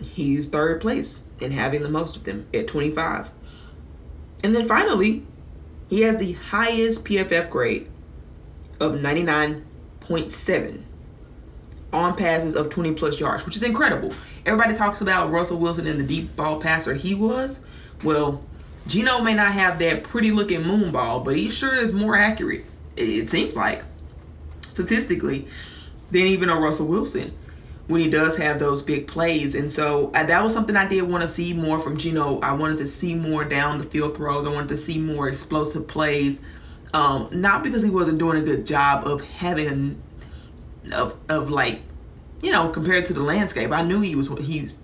He's 0.00 0.48
third 0.48 0.80
place 0.80 1.24
in 1.38 1.50
having 1.50 1.82
the 1.82 1.90
most 1.90 2.16
of 2.16 2.24
them 2.24 2.46
at 2.54 2.66
25. 2.66 3.30
And 4.42 4.56
then 4.56 4.66
finally, 4.66 5.26
he 5.90 6.00
has 6.00 6.16
the 6.16 6.32
highest 6.32 7.04
PFF 7.04 7.50
grade 7.50 7.90
of 8.80 8.92
99.7 8.92 10.82
on 11.92 12.16
passes 12.16 12.56
of 12.56 12.70
20 12.70 12.94
plus 12.94 13.20
yards, 13.20 13.44
which 13.44 13.56
is 13.56 13.62
incredible. 13.62 14.14
Everybody 14.46 14.74
talks 14.74 15.02
about 15.02 15.30
Russell 15.30 15.58
Wilson 15.58 15.86
and 15.86 16.00
the 16.00 16.04
deep 16.04 16.34
ball 16.34 16.62
passer 16.62 16.94
he 16.94 17.14
was. 17.14 17.62
Well, 18.02 18.42
Geno 18.86 19.20
may 19.20 19.34
not 19.34 19.52
have 19.52 19.78
that 19.80 20.02
pretty 20.02 20.30
looking 20.30 20.62
moon 20.62 20.92
ball, 20.92 21.20
but 21.20 21.36
he 21.36 21.50
sure 21.50 21.74
is 21.74 21.92
more 21.92 22.16
accurate, 22.16 22.64
it 22.98 23.30
seems 23.30 23.56
like, 23.56 23.84
statistically, 24.62 25.46
than 26.10 26.22
even 26.22 26.48
a 26.48 26.58
Russell 26.58 26.88
Wilson 26.88 27.36
when 27.86 28.02
he 28.02 28.10
does 28.10 28.36
have 28.36 28.58
those 28.58 28.82
big 28.82 29.06
plays. 29.06 29.54
And 29.54 29.72
so 29.72 30.12
uh, 30.14 30.24
that 30.24 30.44
was 30.44 30.52
something 30.52 30.76
I 30.76 30.86
did 30.86 31.02
want 31.02 31.22
to 31.22 31.28
see 31.28 31.54
more 31.54 31.78
from 31.78 31.96
Geno. 31.96 32.38
I 32.40 32.52
wanted 32.52 32.78
to 32.78 32.86
see 32.86 33.14
more 33.14 33.44
down 33.44 33.78
the 33.78 33.84
field 33.84 34.16
throws, 34.16 34.46
I 34.46 34.50
wanted 34.50 34.68
to 34.68 34.76
see 34.76 34.98
more 34.98 35.28
explosive 35.28 35.88
plays. 35.88 36.42
Um, 36.94 37.28
not 37.32 37.62
because 37.62 37.82
he 37.82 37.90
wasn't 37.90 38.18
doing 38.18 38.38
a 38.38 38.44
good 38.44 38.66
job 38.66 39.06
of 39.06 39.22
having 39.22 40.02
of 40.92 41.14
of 41.28 41.50
like 41.50 41.80
you 42.40 42.50
know 42.50 42.68
compared 42.70 43.06
to 43.06 43.12
the 43.12 43.20
landscape. 43.22 43.72
I 43.72 43.82
knew 43.82 44.00
he 44.00 44.14
was 44.14 44.28
he's 44.40 44.80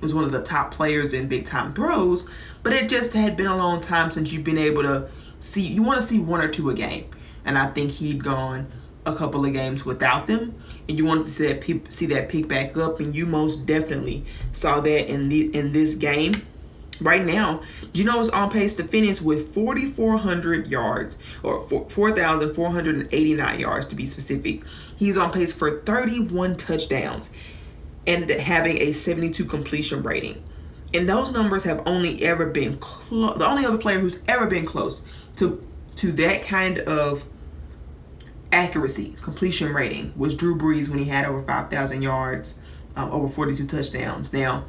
was 0.00 0.14
one 0.14 0.22
of 0.22 0.30
the 0.30 0.42
top 0.42 0.72
players 0.72 1.12
in 1.12 1.26
big 1.26 1.44
time 1.44 1.72
throws, 1.72 2.28
but 2.62 2.72
it 2.72 2.88
just 2.88 3.12
had 3.12 3.36
been 3.36 3.46
a 3.46 3.56
long 3.56 3.80
time 3.80 4.12
since 4.12 4.32
you've 4.32 4.44
been 4.44 4.58
able 4.58 4.82
to 4.82 5.08
see. 5.40 5.66
You 5.66 5.82
want 5.82 6.00
to 6.00 6.06
see 6.06 6.20
one 6.20 6.40
or 6.40 6.48
two 6.48 6.70
a 6.70 6.74
game, 6.74 7.06
and 7.48 7.58
I 7.58 7.66
think 7.68 7.92
he'd 7.92 8.22
gone 8.22 8.70
a 9.06 9.16
couple 9.16 9.44
of 9.44 9.52
games 9.54 9.84
without 9.84 10.26
them, 10.26 10.54
and 10.86 10.98
you 10.98 11.06
wanted 11.06 11.24
to 11.24 11.30
see 11.30 11.46
that 11.46 11.60
pe- 11.62 11.80
see 11.88 12.04
that 12.06 12.28
pick 12.28 12.46
back 12.46 12.76
up, 12.76 13.00
and 13.00 13.16
you 13.16 13.24
most 13.24 13.64
definitely 13.64 14.26
saw 14.52 14.80
that 14.80 15.10
in 15.10 15.30
the 15.30 15.46
in 15.56 15.72
this 15.72 15.94
game. 15.94 16.46
Right 17.00 17.24
now, 17.24 17.62
Geno 17.92 18.20
is 18.20 18.28
on 18.30 18.50
pace 18.50 18.74
to 18.74 18.82
finish 18.82 19.22
with 19.22 19.54
4,400 19.54 20.66
yards, 20.66 21.16
or 21.44 21.60
4,489 21.60 23.60
yards 23.60 23.86
to 23.86 23.94
be 23.94 24.04
specific. 24.04 24.62
He's 24.96 25.16
on 25.16 25.30
pace 25.30 25.52
for 25.52 25.80
31 25.80 26.56
touchdowns 26.56 27.30
and 28.04 28.28
having 28.28 28.78
a 28.78 28.92
72 28.92 29.44
completion 29.44 30.02
rating. 30.02 30.42
And 30.92 31.08
those 31.08 31.32
numbers 31.32 31.62
have 31.64 31.82
only 31.86 32.24
ever 32.24 32.46
been 32.46 32.78
close. 32.78 33.38
The 33.38 33.46
only 33.46 33.64
other 33.64 33.78
player 33.78 34.00
who's 34.00 34.24
ever 34.26 34.46
been 34.46 34.66
close 34.66 35.04
to 35.36 35.64
to 35.96 36.12
that 36.12 36.42
kind 36.42 36.80
of 36.80 37.24
accuracy, 38.52 39.16
completion 39.22 39.72
rating 39.72 40.12
was 40.16 40.34
Drew 40.34 40.56
Brees 40.56 40.88
when 40.88 40.98
he 40.98 41.06
had 41.06 41.26
over 41.26 41.40
5,000 41.40 42.02
yards, 42.02 42.58
um, 42.96 43.10
over 43.10 43.28
42 43.28 43.66
touchdowns. 43.66 44.32
Now, 44.32 44.64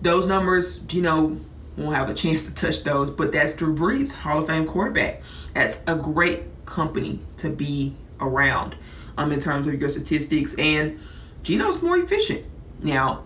those 0.00 0.26
numbers, 0.26 0.78
Geno 0.80 1.38
won't 1.76 1.96
have 1.96 2.10
a 2.10 2.14
chance 2.14 2.44
to 2.44 2.54
touch 2.54 2.84
those, 2.84 3.10
but 3.10 3.32
that's 3.32 3.54
Drew 3.54 3.74
Brees, 3.74 4.12
Hall 4.12 4.38
of 4.38 4.46
Fame 4.46 4.66
quarterback. 4.66 5.22
That's 5.54 5.82
a 5.86 5.96
great 5.96 6.42
company 6.66 7.20
to 7.38 7.48
be 7.48 7.94
around 8.20 8.76
um, 9.16 9.32
in 9.32 9.40
terms 9.40 9.66
of 9.66 9.80
your 9.80 9.90
statistics. 9.90 10.54
And 10.56 11.00
Geno's 11.42 11.82
more 11.82 11.96
efficient. 11.96 12.44
Now, 12.80 13.24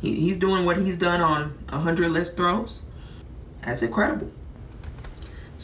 he, 0.00 0.20
he's 0.20 0.38
doing 0.38 0.64
what 0.64 0.76
he's 0.76 0.98
done 0.98 1.20
on 1.20 1.56
100 1.68 2.10
less 2.10 2.32
throws. 2.32 2.82
That's 3.64 3.82
incredible. 3.82 4.30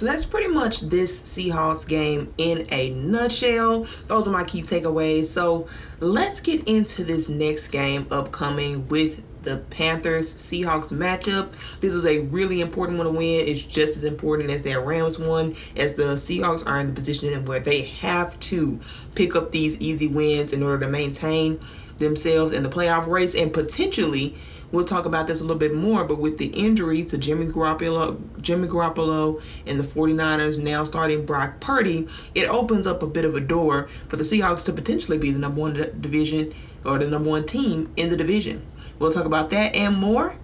So 0.00 0.07
that's 0.07 0.25
pretty 0.25 0.49
much 0.49 0.80
this 0.80 1.21
Seahawks 1.21 1.87
game 1.87 2.33
in 2.38 2.66
a 2.71 2.88
nutshell. 2.88 3.87
Those 4.07 4.26
are 4.26 4.30
my 4.30 4.45
key 4.45 4.62
takeaways. 4.62 5.26
So 5.26 5.69
let's 5.99 6.40
get 6.40 6.66
into 6.66 7.04
this 7.04 7.28
next 7.28 7.69
game 7.69 8.07
upcoming 8.11 8.88
with 8.88 9.23
the 9.42 9.59
Panthers 9.59 10.33
Seahawks 10.33 10.88
matchup. 10.88 11.50
This 11.83 11.92
was 11.92 12.07
a 12.07 12.21
really 12.21 12.62
important 12.62 12.97
one 12.97 13.09
to 13.09 13.12
win. 13.12 13.47
It's 13.47 13.61
just 13.61 13.95
as 13.99 14.04
important 14.04 14.49
as 14.49 14.62
their 14.62 14.80
Rams 14.80 15.19
one, 15.19 15.54
as 15.76 15.92
the 15.92 16.14
Seahawks 16.14 16.66
are 16.66 16.80
in 16.80 16.87
the 16.87 16.95
position 16.95 17.45
where 17.45 17.61
they 17.61 17.83
have 17.83 18.40
to 18.40 18.80
pick 19.14 19.37
up 19.37 19.52
these 19.52 19.78
easy 19.83 20.09
wins 20.09 20.54
in 20.54 20.62
order 20.62 20.87
to 20.87 20.90
maintain 20.90 21.61
themselves 21.99 22.54
in 22.54 22.62
the 22.62 22.71
playoff 22.71 23.07
race 23.07 23.35
and 23.35 23.52
potentially. 23.52 24.35
We'll 24.72 24.84
talk 24.84 25.04
about 25.04 25.26
this 25.26 25.40
a 25.40 25.42
little 25.42 25.58
bit 25.58 25.74
more, 25.74 26.04
but 26.04 26.18
with 26.18 26.38
the 26.38 26.46
injury 26.46 27.04
to 27.04 27.18
Jimmy 27.18 27.46
Garoppolo, 27.46 28.20
Jimmy 28.40 28.68
Garoppolo 28.68 29.42
and 29.66 29.80
the 29.80 29.84
49ers 29.84 30.62
now 30.62 30.84
starting 30.84 31.26
Brock 31.26 31.58
Purdy, 31.58 32.06
it 32.34 32.48
opens 32.48 32.86
up 32.86 33.02
a 33.02 33.06
bit 33.06 33.24
of 33.24 33.34
a 33.34 33.40
door 33.40 33.88
for 34.08 34.16
the 34.16 34.22
Seahawks 34.22 34.64
to 34.66 34.72
potentially 34.72 35.18
be 35.18 35.32
the 35.32 35.38
number 35.38 35.60
one 35.60 35.74
division 36.00 36.54
or 36.84 36.98
the 36.98 37.08
number 37.08 37.30
one 37.30 37.46
team 37.46 37.92
in 37.96 38.10
the 38.10 38.16
division. 38.16 38.64
We'll 38.98 39.12
talk 39.12 39.24
about 39.24 39.50
that 39.50 39.74
and 39.74 39.96
more 39.96 40.36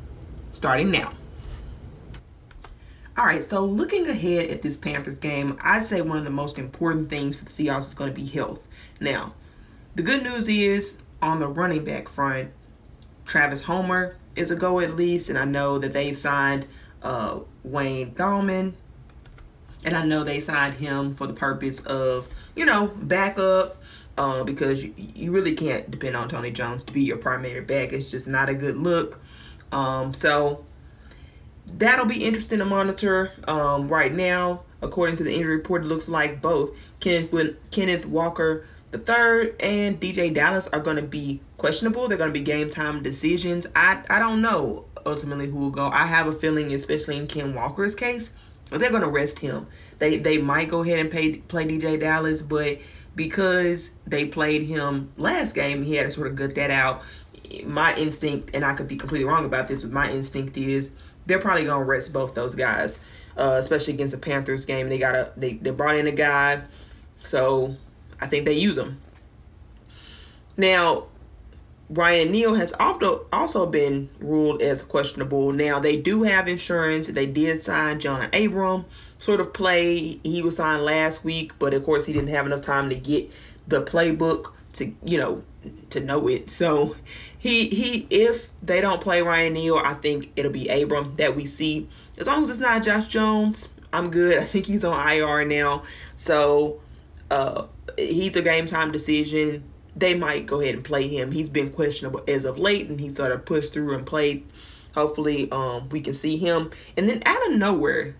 starting 0.50 0.90
now. 0.90 1.12
All 3.18 3.25
right, 3.25 3.42
so 3.42 3.64
looking 3.64 4.09
ahead 4.09 4.50
at 4.50 4.61
this 4.61 4.76
Panthers 4.76 5.18
game, 5.18 5.59
I'd 5.62 5.85
say 5.85 6.02
one 6.02 6.18
of 6.18 6.25
the 6.25 6.30
most 6.30 6.59
important 6.59 7.09
things 7.09 7.37
for 7.37 7.45
the 7.45 7.50
Seahawks 7.50 7.88
is 7.88 7.95
going 7.95 8.11
to 8.11 8.14
be 8.14 8.26
health. 8.26 8.61
Now, 9.00 9.33
the 9.95 10.02
good 10.02 10.23
news 10.23 10.49
is 10.49 10.99
on 11.23 11.40
the 11.40 11.49
running 11.49 11.85
back 11.85 12.09
front, 12.09 12.50
Travis 13.26 13.64
Homer 13.64 14.16
is 14.35 14.50
a 14.50 14.56
go 14.56 14.80
at 14.80 14.97
least, 14.97 15.28
and 15.28 15.38
I 15.38 15.45
know 15.45 15.78
that 15.78 15.92
they've 15.92 16.16
signed 16.16 16.66
uh, 17.02 17.40
Wayne 17.64 18.14
Gallman, 18.14 18.73
and 19.85 19.97
I 19.97 20.04
know 20.06 20.25
they 20.25 20.40
signed 20.40 20.75
him 20.75 21.12
for 21.12 21.26
the 21.26 21.33
purpose 21.33 21.80
of, 21.80 22.28
you 22.54 22.64
know, 22.64 22.87
backup 22.87 23.83
uh, 24.16 24.45
because 24.45 24.83
you, 24.83 24.95
you 24.97 25.33
really 25.33 25.54
can't 25.54 25.90
depend 25.90 26.16
on 26.16 26.28
Tony 26.28 26.50
Jones 26.50 26.83
to 26.85 26.92
be 26.92 27.02
your 27.02 27.18
primary 27.18 27.61
back. 27.61 27.92
It's 27.92 28.11
just 28.11 28.26
not 28.26 28.49
a 28.49 28.54
good 28.54 28.76
look. 28.76 29.21
Um, 29.73 30.14
so 30.14 30.64
that'll 31.66 32.06
be 32.06 32.25
interesting 32.25 32.61
to 32.61 32.64
monitor. 32.64 33.33
Um, 33.47 33.88
right 33.88 34.12
now, 34.12 34.62
according 34.80 35.16
to 35.16 35.25
the 35.25 35.35
injury 35.35 35.56
report, 35.56 35.83
it 35.83 35.87
looks 35.87 36.09
like 36.09 36.40
both 36.40 36.71
Kenneth 37.00 37.56
Kenneth 37.71 38.06
Walker 38.06 38.66
the 38.97 39.12
third 39.12 39.61
and 39.61 40.00
DeeJay 40.00 40.33
Dallas 40.33 40.69
are 40.69 40.81
going 40.81 40.97
to 40.97 41.03
be 41.03 41.41
questionable. 41.59 42.09
They're 42.09 42.17
going 42.17 42.31
to 42.31 42.38
be 42.38 42.45
game 42.45 42.71
time 42.71 43.03
decisions. 43.03 43.67
I 43.76 44.03
I 44.09 44.19
don't 44.19 44.41
know 44.41 44.87
ultimately 45.05 45.49
who 45.49 45.59
will 45.59 45.71
go. 45.71 45.88
I 45.88 46.07
have 46.07 46.26
a 46.26 46.33
feeling, 46.33 46.73
especially 46.73 47.17
in 47.17 47.26
Ken 47.26 47.55
Walker's 47.55 47.95
case, 47.95 48.33
they're 48.71 48.91
going 48.91 49.03
to 49.03 49.09
rest 49.09 49.41
him. 49.41 49.67
They 49.99 50.17
they 50.17 50.38
might 50.38 50.69
go 50.69 50.83
ahead 50.83 50.99
and 50.99 51.11
pay, 51.11 51.37
play 51.37 51.67
DeeJay 51.67 52.00
Dallas, 52.00 52.43
but 52.43 52.79
because 53.15 53.93
they 54.07 54.25
played 54.25 54.62
him 54.62 55.12
last 55.17 55.55
game, 55.55 55.83
he 55.83 55.97
had 55.97 56.05
to 56.05 56.11
sort 56.11 56.29
of 56.29 56.37
gut 56.37 56.55
that 56.55 56.71
out. 56.71 57.03
My 57.65 57.95
instinct, 57.97 58.50
and 58.55 58.65
I 58.65 58.75
could 58.75 58.88
be 58.88 58.97
completely 58.97 59.26
wrong 59.26 59.45
about 59.45 59.69
this, 59.69 59.83
but 59.83 59.93
my 59.93 60.11
instinct 60.11 60.57
is 60.57 60.95
they're 61.26 61.38
probably 61.38 61.65
gonna 61.65 61.85
rest 61.85 62.12
both 62.12 62.35
those 62.35 62.55
guys, 62.55 62.99
uh, 63.37 63.57
especially 63.59 63.95
against 63.95 64.12
the 64.12 64.21
Panthers 64.21 64.65
game. 64.65 64.88
They 64.88 64.99
got 64.99 65.15
a 65.15 65.33
they, 65.37 65.55
they 65.55 65.71
brought 65.71 65.97
in 65.97 66.07
a 66.07 66.12
guy, 66.12 66.62
so 67.23 67.76
I 68.21 68.27
think 68.27 68.45
they 68.45 68.55
use 68.55 68.79
him. 68.79 69.01
Now, 70.57 71.07
Ryan 71.89 72.33
Neal 72.33 72.55
has 72.55 72.73
also 72.81 73.27
also 73.33 73.67
been 73.67 74.11
ruled 74.19 74.61
as 74.61 74.83
questionable. 74.83 75.53
Now 75.53 75.79
they 75.79 75.97
do 75.97 76.25
have 76.25 76.49
insurance. 76.49 77.07
They 77.07 77.27
did 77.27 77.63
sign 77.63 78.01
John 78.01 78.29
Abram, 78.33 78.87
sort 79.19 79.41
of 79.41 79.53
play. 79.53 80.19
He 80.25 80.43
was 80.43 80.57
signed 80.57 80.85
last 80.85 81.25
week, 81.25 81.53
but 81.59 81.75
of 81.75 81.85
course 81.85 82.07
he 82.07 82.13
didn't 82.13 82.31
have 82.31 82.47
enough 82.47 82.63
time 82.63 82.91
to 82.91 82.97
get 82.97 83.31
the 83.69 83.83
playbook 83.83 84.53
to 84.75 84.93
you 85.05 85.19
know 85.19 85.45
to 85.91 86.01
know 86.01 86.29
it. 86.29 86.51
So 86.51 86.97
he 87.39 87.69
he 87.69 88.07
if 88.11 88.49
they 88.63 88.81
don't 88.81 89.01
play 89.01 89.23
Ryan 89.23 89.53
Neal, 89.53 89.77
I 89.79 89.95
think 89.95 90.33
it'll 90.35 90.53
be 90.53 90.69
Abram 90.69 91.15
that 91.19 91.37
we 91.37 91.47
see. 91.47 91.89
As 92.19 92.27
long 92.27 92.43
as 92.43 92.51
it's 92.51 92.59
not 92.59 92.83
Josh 92.83 93.07
Jones, 93.07 93.69
I'm 93.93 94.11
good. 94.11 94.39
I 94.43 94.45
think 94.45 94.67
he's 94.67 94.85
on 94.85 95.09
IR 95.09 95.45
now. 95.45 95.85
So 96.17 96.81
uh 97.31 97.67
he's 97.97 98.37
a 98.37 98.43
game 98.43 98.66
time 98.66 98.93
decision. 98.93 99.64
They 99.95 100.14
might 100.14 100.47
go 100.47 100.61
ahead 100.61 100.75
and 100.75 100.85
play 100.85 101.09
him. 101.09 101.33
He's 101.33 101.49
been 101.49 101.71
questionable 101.71 102.23
as 102.28 102.45
of 102.45 102.59
late 102.59 102.88
and 102.88 103.00
he 103.00 103.11
sort 103.11 103.33
of 103.33 103.45
pushed 103.45 103.73
through 103.73 103.95
and 103.95 104.07
played. 104.07 104.45
Hopefully 104.95 105.50
um 105.50 105.88
we 105.88 106.00
can 106.00 106.12
see 106.12 106.37
him. 106.37 106.71
And 106.97 107.09
then 107.09 107.23
out 107.25 107.47
of 107.47 107.55
nowhere, 107.55 108.16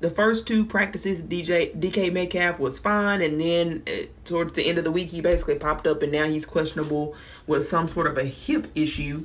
the 0.00 0.10
first 0.10 0.46
two 0.46 0.64
practices, 0.64 1.22
DJ 1.22 1.74
DK 1.78 2.12
Metcalf 2.12 2.58
was 2.58 2.78
fine, 2.78 3.22
and 3.22 3.40
then 3.40 3.82
uh, 3.86 4.06
towards 4.24 4.52
the 4.52 4.66
end 4.66 4.78
of 4.78 4.84
the 4.84 4.90
week, 4.90 5.08
he 5.08 5.20
basically 5.20 5.54
popped 5.56 5.86
up, 5.86 6.02
and 6.02 6.12
now 6.12 6.24
he's 6.24 6.44
questionable 6.44 7.14
with 7.46 7.66
some 7.66 7.88
sort 7.88 8.06
of 8.06 8.18
a 8.18 8.24
hip 8.24 8.66
issue. 8.74 9.24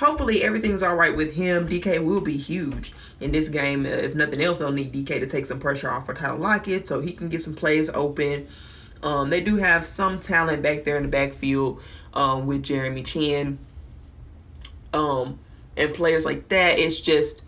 Hopefully, 0.00 0.42
everything's 0.42 0.82
all 0.82 0.96
right 0.96 1.14
with 1.14 1.34
him. 1.34 1.68
DK 1.68 2.02
will 2.02 2.22
be 2.22 2.36
huge 2.36 2.92
in 3.20 3.32
this 3.32 3.48
game. 3.50 3.84
Uh, 3.84 3.90
if 3.90 4.14
nothing 4.14 4.40
else, 4.40 4.58
they'll 4.58 4.72
need 4.72 4.92
DK 4.92 5.20
to 5.20 5.26
take 5.26 5.46
some 5.46 5.60
pressure 5.60 5.90
off 5.90 6.06
for 6.06 6.14
Tyler 6.14 6.38
Lockett 6.38 6.88
so 6.88 7.00
he 7.00 7.12
can 7.12 7.28
get 7.28 7.42
some 7.42 7.54
plays 7.54 7.90
open. 7.90 8.48
Um, 9.02 9.28
they 9.28 9.42
do 9.42 9.56
have 9.56 9.86
some 9.86 10.18
talent 10.18 10.62
back 10.62 10.84
there 10.84 10.96
in 10.96 11.02
the 11.02 11.08
backfield 11.08 11.82
um, 12.14 12.46
with 12.46 12.62
Jeremy 12.62 13.02
Chinn 13.02 13.58
um, 14.92 15.38
and 15.76 15.94
players 15.94 16.24
like 16.24 16.48
that. 16.48 16.78
It's 16.78 17.00
just 17.00 17.42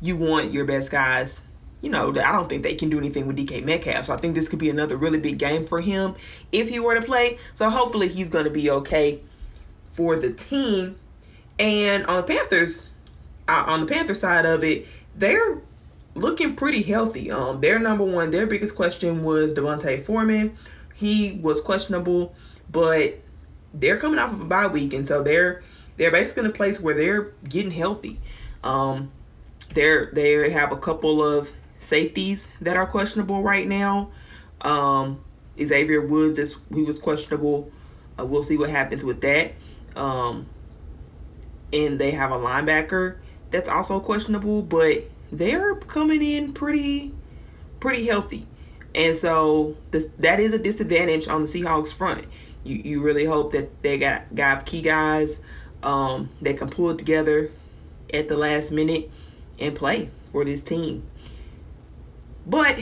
you 0.00 0.16
want 0.16 0.52
your 0.52 0.64
best 0.64 0.90
guys 0.90 1.42
you 1.80 1.90
know, 1.90 2.10
I 2.10 2.32
don't 2.32 2.48
think 2.48 2.62
they 2.62 2.74
can 2.74 2.88
do 2.90 2.98
anything 2.98 3.26
with 3.26 3.36
DK 3.36 3.64
Metcalf. 3.64 4.06
So 4.06 4.12
I 4.12 4.16
think 4.16 4.34
this 4.34 4.48
could 4.48 4.58
be 4.58 4.68
another 4.68 4.96
really 4.96 5.20
big 5.20 5.38
game 5.38 5.66
for 5.66 5.80
him 5.80 6.16
if 6.50 6.68
he 6.68 6.80
were 6.80 6.94
to 6.94 7.02
play. 7.02 7.38
So 7.54 7.70
hopefully 7.70 8.08
he's 8.08 8.28
going 8.28 8.44
to 8.44 8.50
be 8.50 8.68
okay 8.70 9.20
for 9.90 10.16
the 10.16 10.32
team. 10.32 10.96
And 11.58 12.06
on 12.06 12.18
the 12.18 12.22
Panthers, 12.22 12.88
uh, 13.48 13.64
on 13.66 13.80
the 13.80 13.86
Panther 13.86 14.14
side 14.14 14.46
of 14.46 14.62
it, 14.62 14.86
they're 15.16 15.60
looking 16.14 16.54
pretty 16.54 16.82
healthy. 16.82 17.30
Um, 17.30 17.60
their 17.60 17.78
number 17.78 18.04
one, 18.04 18.30
their 18.30 18.46
biggest 18.46 18.76
question 18.76 19.24
was 19.24 19.54
D'Onta 19.54 20.00
Foreman. 20.02 20.56
He 20.94 21.32
was 21.32 21.60
questionable, 21.60 22.34
but 22.70 23.18
they're 23.72 23.98
coming 23.98 24.18
off 24.18 24.32
of 24.32 24.40
a 24.40 24.44
bye 24.44 24.66
week, 24.66 24.92
and 24.92 25.06
so 25.06 25.22
they're 25.22 25.62
they're 25.96 26.10
basically 26.10 26.44
in 26.44 26.50
a 26.50 26.54
place 26.54 26.80
where 26.80 26.94
they're 26.94 27.32
getting 27.48 27.70
healthy. 27.70 28.20
Um, 28.64 29.10
they're 29.74 30.10
they 30.12 30.50
have 30.50 30.72
a 30.72 30.76
couple 30.76 31.22
of 31.22 31.50
safeties 31.78 32.50
that 32.60 32.76
are 32.76 32.86
questionable 32.86 33.42
right 33.42 33.66
now. 33.66 34.10
Um, 34.60 35.24
Xavier 35.62 36.00
Woods 36.00 36.38
is 36.38 36.56
he 36.72 36.82
was 36.82 36.98
questionable. 36.98 37.70
Uh, 38.18 38.24
we'll 38.24 38.42
see 38.42 38.56
what 38.56 38.70
happens 38.70 39.04
with 39.04 39.20
that. 39.20 39.52
Um, 39.94 40.46
and 41.72 41.98
they 41.98 42.12
have 42.12 42.30
a 42.30 42.36
linebacker 42.36 43.16
that's 43.50 43.68
also 43.68 44.00
questionable, 44.00 44.62
but 44.62 45.04
they're 45.30 45.74
coming 45.74 46.22
in 46.22 46.52
pretty 46.52 47.12
pretty 47.80 48.06
healthy. 48.06 48.46
And 48.94 49.16
so 49.16 49.76
this 49.90 50.06
that 50.18 50.40
is 50.40 50.52
a 50.52 50.58
disadvantage 50.58 51.28
on 51.28 51.42
the 51.42 51.48
Seahawks 51.48 51.92
front. 51.92 52.24
You 52.64 52.76
you 52.76 53.02
really 53.02 53.24
hope 53.24 53.52
that 53.52 53.82
they 53.82 53.98
got 53.98 54.34
got 54.34 54.66
key 54.66 54.82
guys 54.82 55.40
um, 55.82 56.30
that 56.40 56.58
can 56.58 56.68
pull 56.68 56.90
it 56.90 56.98
together 56.98 57.50
at 58.12 58.28
the 58.28 58.36
last 58.36 58.70
minute 58.70 59.10
and 59.58 59.74
play 59.74 60.10
for 60.32 60.44
this 60.44 60.62
team. 60.62 61.04
But 62.46 62.78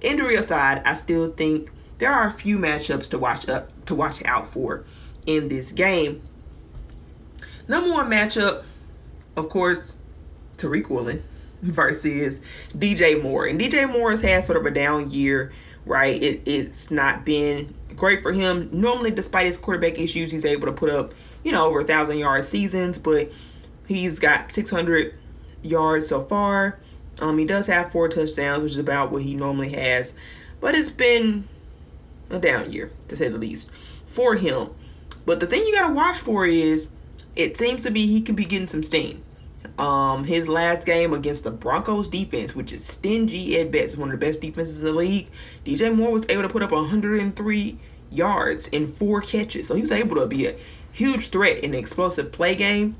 injury 0.00 0.36
aside, 0.36 0.82
I 0.84 0.94
still 0.94 1.32
think 1.32 1.70
there 1.98 2.12
are 2.12 2.28
a 2.28 2.32
few 2.32 2.58
matchups 2.58 3.10
to 3.10 3.18
watch 3.18 3.48
up 3.48 3.70
to 3.86 3.94
watch 3.94 4.24
out 4.24 4.46
for 4.46 4.84
in 5.26 5.48
this 5.48 5.72
game. 5.72 6.22
Number 7.66 7.90
one 7.90 8.10
matchup, 8.10 8.64
of 9.36 9.48
course, 9.48 9.96
Tariq 10.56 10.88
Woolen 10.88 11.22
versus 11.62 12.40
DJ 12.72 13.22
Moore. 13.22 13.46
And 13.46 13.60
DJ 13.60 13.90
Moore 13.90 14.10
has 14.10 14.20
had 14.20 14.44
sort 14.44 14.58
of 14.58 14.66
a 14.66 14.70
down 14.70 15.10
year, 15.10 15.52
right? 15.86 16.22
It, 16.22 16.42
it's 16.46 16.90
not 16.90 17.24
been 17.24 17.74
great 17.96 18.22
for 18.22 18.32
him. 18.32 18.68
Normally, 18.72 19.10
despite 19.10 19.46
his 19.46 19.56
quarterback 19.56 19.98
issues, 19.98 20.30
he's 20.30 20.44
able 20.44 20.66
to 20.66 20.72
put 20.72 20.90
up, 20.90 21.14
you 21.42 21.52
know, 21.52 21.66
over 21.66 21.80
a 21.80 21.84
thousand 21.84 22.18
yard 22.18 22.44
seasons, 22.44 22.98
but 22.98 23.30
he's 23.86 24.18
got 24.18 24.52
600 24.52 25.14
yards 25.62 26.08
so 26.08 26.24
far. 26.24 26.78
Um, 27.20 27.38
he 27.38 27.44
does 27.44 27.66
have 27.68 27.92
four 27.92 28.08
touchdowns, 28.08 28.62
which 28.62 28.72
is 28.72 28.78
about 28.78 29.12
what 29.12 29.22
he 29.22 29.34
normally 29.34 29.72
has, 29.72 30.14
but 30.60 30.74
it's 30.74 30.90
been 30.90 31.46
a 32.28 32.38
down 32.38 32.72
year 32.72 32.90
to 33.08 33.16
say 33.16 33.28
the 33.28 33.38
least 33.38 33.70
for 34.06 34.34
him. 34.34 34.70
But 35.24 35.40
the 35.40 35.46
thing 35.46 35.64
you 35.64 35.72
got 35.72 35.88
to 35.88 35.94
watch 35.94 36.18
for 36.18 36.44
is 36.44 36.88
it 37.36 37.56
seems 37.56 37.82
to 37.84 37.90
be 37.90 38.06
he 38.06 38.20
can 38.20 38.34
be 38.34 38.44
getting 38.44 38.68
some 38.68 38.82
steam. 38.82 39.24
Um, 39.78 40.24
his 40.24 40.48
last 40.48 40.86
game 40.86 41.12
against 41.12 41.42
the 41.42 41.50
Broncos 41.50 42.06
defense, 42.06 42.54
which 42.54 42.72
is 42.72 42.84
stingy 42.84 43.58
at 43.58 43.72
best, 43.72 43.98
one 43.98 44.10
of 44.10 44.20
the 44.20 44.24
best 44.24 44.40
defenses 44.40 44.78
in 44.78 44.84
the 44.84 44.92
league, 44.92 45.28
DJ 45.64 45.94
Moore 45.94 46.12
was 46.12 46.26
able 46.28 46.42
to 46.42 46.48
put 46.48 46.62
up 46.62 46.70
103 46.70 47.78
yards 48.10 48.68
in 48.68 48.86
four 48.86 49.20
catches. 49.20 49.66
So 49.66 49.74
he 49.74 49.80
was 49.80 49.90
able 49.90 50.16
to 50.16 50.26
be 50.26 50.46
a 50.46 50.56
huge 50.92 51.30
threat 51.30 51.58
in 51.58 51.72
the 51.72 51.78
explosive 51.78 52.30
play 52.30 52.54
game. 52.54 52.96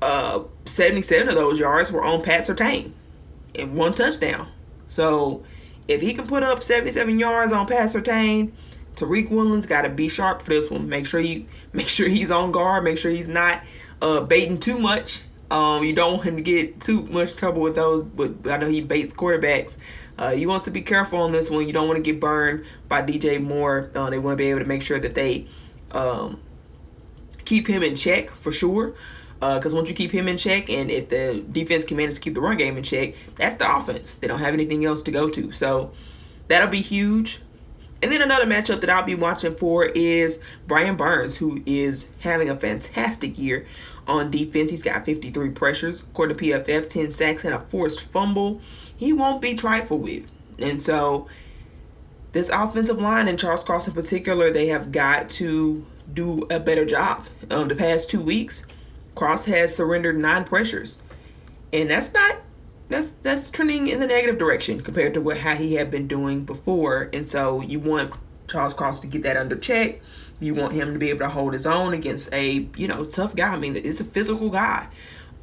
Uh, 0.00 0.44
77 0.64 1.28
of 1.28 1.36
those 1.36 1.60
yards 1.60 1.92
were 1.92 2.02
on 2.02 2.22
Pat 2.22 2.44
Surtain 2.46 2.90
and 3.54 3.76
one 3.76 3.94
touchdown. 3.94 4.48
So 4.88 5.44
if 5.86 6.00
he 6.00 6.12
can 6.12 6.26
put 6.26 6.42
up 6.42 6.64
77 6.64 7.20
yards 7.20 7.52
on 7.52 7.66
Pat 7.66 7.90
Surtain, 7.90 8.50
Tariq 8.96 9.30
Woolen's 9.30 9.66
got 9.66 9.82
to 9.82 9.88
be 9.88 10.08
sharp 10.08 10.42
for 10.42 10.50
this 10.50 10.70
one. 10.70 10.88
Make 10.88 11.06
sure 11.06 11.20
you 11.20 11.46
make 11.72 11.88
sure 11.88 12.08
he's 12.08 12.30
on 12.30 12.52
guard. 12.52 12.84
Make 12.84 12.98
sure 12.98 13.10
he's 13.10 13.28
not 13.28 13.62
uh, 14.00 14.20
baiting 14.20 14.58
too 14.58 14.78
much. 14.78 15.22
Um, 15.50 15.84
you 15.84 15.92
don't 15.94 16.14
want 16.14 16.24
him 16.24 16.36
to 16.36 16.42
get 16.42 16.80
too 16.80 17.02
much 17.04 17.36
trouble 17.36 17.60
with 17.60 17.74
those. 17.74 18.02
But 18.02 18.50
I 18.50 18.56
know 18.56 18.68
he 18.68 18.80
baits 18.80 19.14
quarterbacks. 19.14 19.76
Uh, 20.18 20.30
you 20.30 20.48
want 20.48 20.64
to 20.64 20.70
be 20.70 20.82
careful 20.82 21.20
on 21.20 21.32
this 21.32 21.50
one. 21.50 21.66
You 21.66 21.72
don't 21.72 21.88
want 21.88 21.96
to 21.96 22.02
get 22.02 22.20
burned 22.20 22.64
by 22.88 23.02
DJ 23.02 23.42
Moore. 23.42 23.90
Uh, 23.94 24.10
they 24.10 24.18
want 24.18 24.34
to 24.34 24.36
be 24.36 24.50
able 24.50 24.60
to 24.60 24.66
make 24.66 24.82
sure 24.82 24.98
that 24.98 25.14
they 25.14 25.46
um, 25.90 26.40
keep 27.44 27.66
him 27.66 27.82
in 27.82 27.96
check 27.96 28.30
for 28.30 28.52
sure. 28.52 28.94
Because 29.40 29.72
uh, 29.72 29.76
once 29.76 29.88
you 29.88 29.94
keep 29.94 30.12
him 30.12 30.28
in 30.28 30.36
check, 30.36 30.70
and 30.70 30.88
if 30.88 31.08
the 31.08 31.44
defense 31.50 31.84
can 31.84 31.96
manage 31.96 32.14
to 32.14 32.20
keep 32.20 32.34
the 32.34 32.40
run 32.40 32.56
game 32.56 32.76
in 32.76 32.84
check, 32.84 33.14
that's 33.34 33.56
the 33.56 33.76
offense. 33.76 34.14
They 34.14 34.28
don't 34.28 34.38
have 34.38 34.54
anything 34.54 34.84
else 34.84 35.02
to 35.02 35.10
go 35.10 35.28
to. 35.30 35.50
So 35.50 35.92
that'll 36.46 36.68
be 36.68 36.80
huge. 36.80 37.40
And 38.02 38.12
then 38.12 38.20
another 38.20 38.46
matchup 38.46 38.80
that 38.80 38.90
I'll 38.90 39.04
be 39.04 39.14
watching 39.14 39.54
for 39.54 39.84
is 39.84 40.40
Brian 40.66 40.96
Burns, 40.96 41.36
who 41.36 41.62
is 41.64 42.08
having 42.20 42.50
a 42.50 42.56
fantastic 42.56 43.38
year 43.38 43.64
on 44.08 44.30
defense. 44.30 44.70
He's 44.70 44.82
got 44.82 45.04
53 45.04 45.50
pressures, 45.50 46.02
according 46.02 46.36
to 46.36 46.44
PFF, 46.44 46.88
10 46.88 47.10
sacks, 47.12 47.44
and 47.44 47.54
a 47.54 47.60
forced 47.60 48.00
fumble. 48.00 48.60
He 48.96 49.12
won't 49.12 49.40
be 49.40 49.54
trifled 49.54 50.02
with. 50.02 50.30
And 50.58 50.82
so, 50.82 51.28
this 52.32 52.48
offensive 52.48 53.00
line 53.00 53.28
and 53.28 53.38
Charles 53.38 53.62
Cross 53.62 53.86
in 53.86 53.94
particular, 53.94 54.50
they 54.50 54.66
have 54.68 54.90
got 54.90 55.28
to 55.30 55.86
do 56.12 56.46
a 56.50 56.58
better 56.58 56.84
job. 56.84 57.26
Um, 57.50 57.68
the 57.68 57.76
past 57.76 58.10
two 58.10 58.20
weeks, 58.20 58.66
Cross 59.14 59.44
has 59.44 59.76
surrendered 59.76 60.18
nine 60.18 60.44
pressures, 60.44 60.98
and 61.72 61.90
that's 61.90 62.12
not 62.12 62.38
that's 62.92 63.12
that's 63.22 63.50
trending 63.50 63.88
in 63.88 64.00
the 64.00 64.06
negative 64.06 64.38
direction 64.38 64.80
compared 64.80 65.14
to 65.14 65.20
what 65.20 65.38
how 65.38 65.54
he 65.54 65.74
had 65.74 65.90
been 65.90 66.06
doing 66.06 66.44
before. 66.44 67.10
And 67.12 67.28
so 67.28 67.60
you 67.60 67.80
want 67.80 68.12
Charles 68.48 68.74
Cross 68.74 69.00
to 69.00 69.06
get 69.06 69.22
that 69.22 69.36
under 69.36 69.56
check. 69.56 70.00
You 70.40 70.54
want 70.54 70.72
him 70.72 70.92
to 70.92 70.98
be 70.98 71.10
able 71.10 71.20
to 71.20 71.28
hold 71.28 71.52
his 71.52 71.66
own 71.66 71.94
against 71.94 72.32
a 72.32 72.68
you 72.76 72.88
know 72.88 73.04
tough 73.04 73.34
guy. 73.36 73.52
I 73.52 73.58
mean, 73.58 73.76
it's 73.76 74.00
a 74.00 74.04
physical 74.04 74.50
guy, 74.50 74.88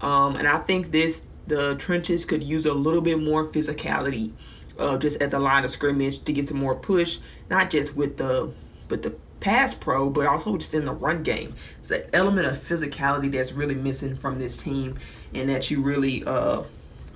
um, 0.01 0.35
and 0.35 0.47
I 0.47 0.59
think 0.59 0.91
this 0.91 1.25
the 1.47 1.75
trenches 1.75 2.25
could 2.25 2.43
use 2.43 2.65
a 2.65 2.73
little 2.73 3.01
bit 3.01 3.19
more 3.19 3.47
physicality, 3.47 4.33
uh, 4.77 4.97
just 4.97 5.21
at 5.21 5.31
the 5.31 5.39
line 5.39 5.63
of 5.63 5.71
scrimmage 5.71 6.23
to 6.23 6.33
get 6.33 6.49
some 6.49 6.59
more 6.59 6.75
push, 6.75 7.19
not 7.49 7.69
just 7.69 7.95
with 7.95 8.17
the 8.17 8.51
with 8.89 9.03
the 9.03 9.15
pass 9.39 9.73
pro, 9.73 10.09
but 10.09 10.25
also 10.25 10.57
just 10.57 10.73
in 10.73 10.85
the 10.85 10.93
run 10.93 11.23
game. 11.23 11.55
It's 11.79 11.87
that 11.87 12.09
element 12.13 12.47
of 12.47 12.57
physicality 12.57 13.31
that's 13.31 13.53
really 13.53 13.75
missing 13.75 14.15
from 14.15 14.37
this 14.37 14.57
team, 14.57 14.99
and 15.33 15.49
that 15.49 15.71
you 15.71 15.81
really 15.81 16.23
uh, 16.25 16.63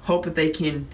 hope 0.03 0.23
that 0.25 0.35
they 0.35 0.49
can 0.49 0.87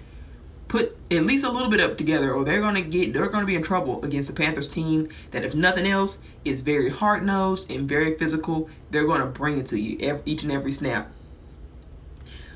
put 0.67 0.95
at 1.09 1.25
least 1.25 1.43
a 1.43 1.51
little 1.51 1.69
bit 1.69 1.79
up 1.79 1.97
together 1.97 2.31
or 2.31 2.43
they're 2.43 2.61
going 2.61 2.75
to 2.75 2.81
get 2.81 3.11
they're 3.11 3.27
going 3.27 3.41
to 3.41 3.47
be 3.47 3.55
in 3.55 3.63
trouble 3.63 4.03
against 4.05 4.29
the 4.29 4.35
Panthers 4.35 4.67
team 4.67 5.09
that 5.31 5.43
if 5.43 5.55
nothing 5.55 5.87
else 5.87 6.19
is 6.45 6.61
very 6.61 6.89
hard-nosed 6.89 7.69
and 7.71 7.87
very 7.87 8.17
physical. 8.17 8.69
They're 8.91 9.05
going 9.05 9.21
to 9.21 9.27
bring 9.27 9.57
it 9.57 9.67
to 9.67 9.79
you 9.79 9.97
every, 10.01 10.21
each 10.25 10.43
and 10.43 10.51
every 10.51 10.71
snap. 10.71 11.11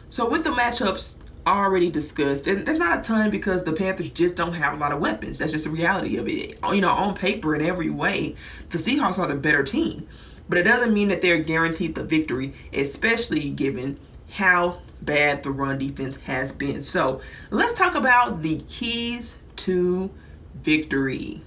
So 0.10 0.30
with 0.30 0.44
the 0.44 0.52
matchups 0.52 1.20
already 1.46 1.90
discussed, 1.90 2.48
and 2.48 2.66
there's 2.66 2.78
not 2.78 3.00
a 3.00 3.02
ton 3.02 3.30
because 3.30 3.64
the 3.64 3.74
Panthers 3.74 4.10
just 4.10 4.38
don't 4.38 4.54
have 4.54 4.74
a 4.74 4.78
lot 4.78 4.92
of 4.92 5.00
weapons. 5.00 5.40
That's 5.40 5.52
just 5.52 5.66
the 5.66 5.72
reality 5.72 6.18
of 6.18 6.28
it. 6.28 6.60
You 6.64 6.82
know, 6.82 6.92
on 6.92 7.16
paper 7.16 7.56
in 7.56 7.66
every 7.66 7.90
way, 7.90 8.36
the 8.70 8.78
Seahawks 8.78 9.20
are 9.20 9.28
the 9.28 9.36
better 9.36 9.64
team. 9.64 10.08
But 10.48 10.58
it 10.58 10.64
doesn't 10.64 10.94
mean 10.94 11.08
that 11.08 11.22
they're 11.22 11.40
guaranteed 11.40 11.96
the 11.96 12.04
victory, 12.04 12.54
especially 12.74 13.50
given 13.50 13.98
how 14.32 14.80
bad 15.06 15.44
the 15.44 15.52
run 15.52 15.78
defense 15.78 16.18
has 16.22 16.52
been. 16.52 16.84
So 16.84 17.22
let's 17.52 17.74
talk 17.74 17.96
about 17.96 18.42
the 18.42 18.60
keys 18.68 19.38
to 19.58 20.12
victory. 20.56 21.42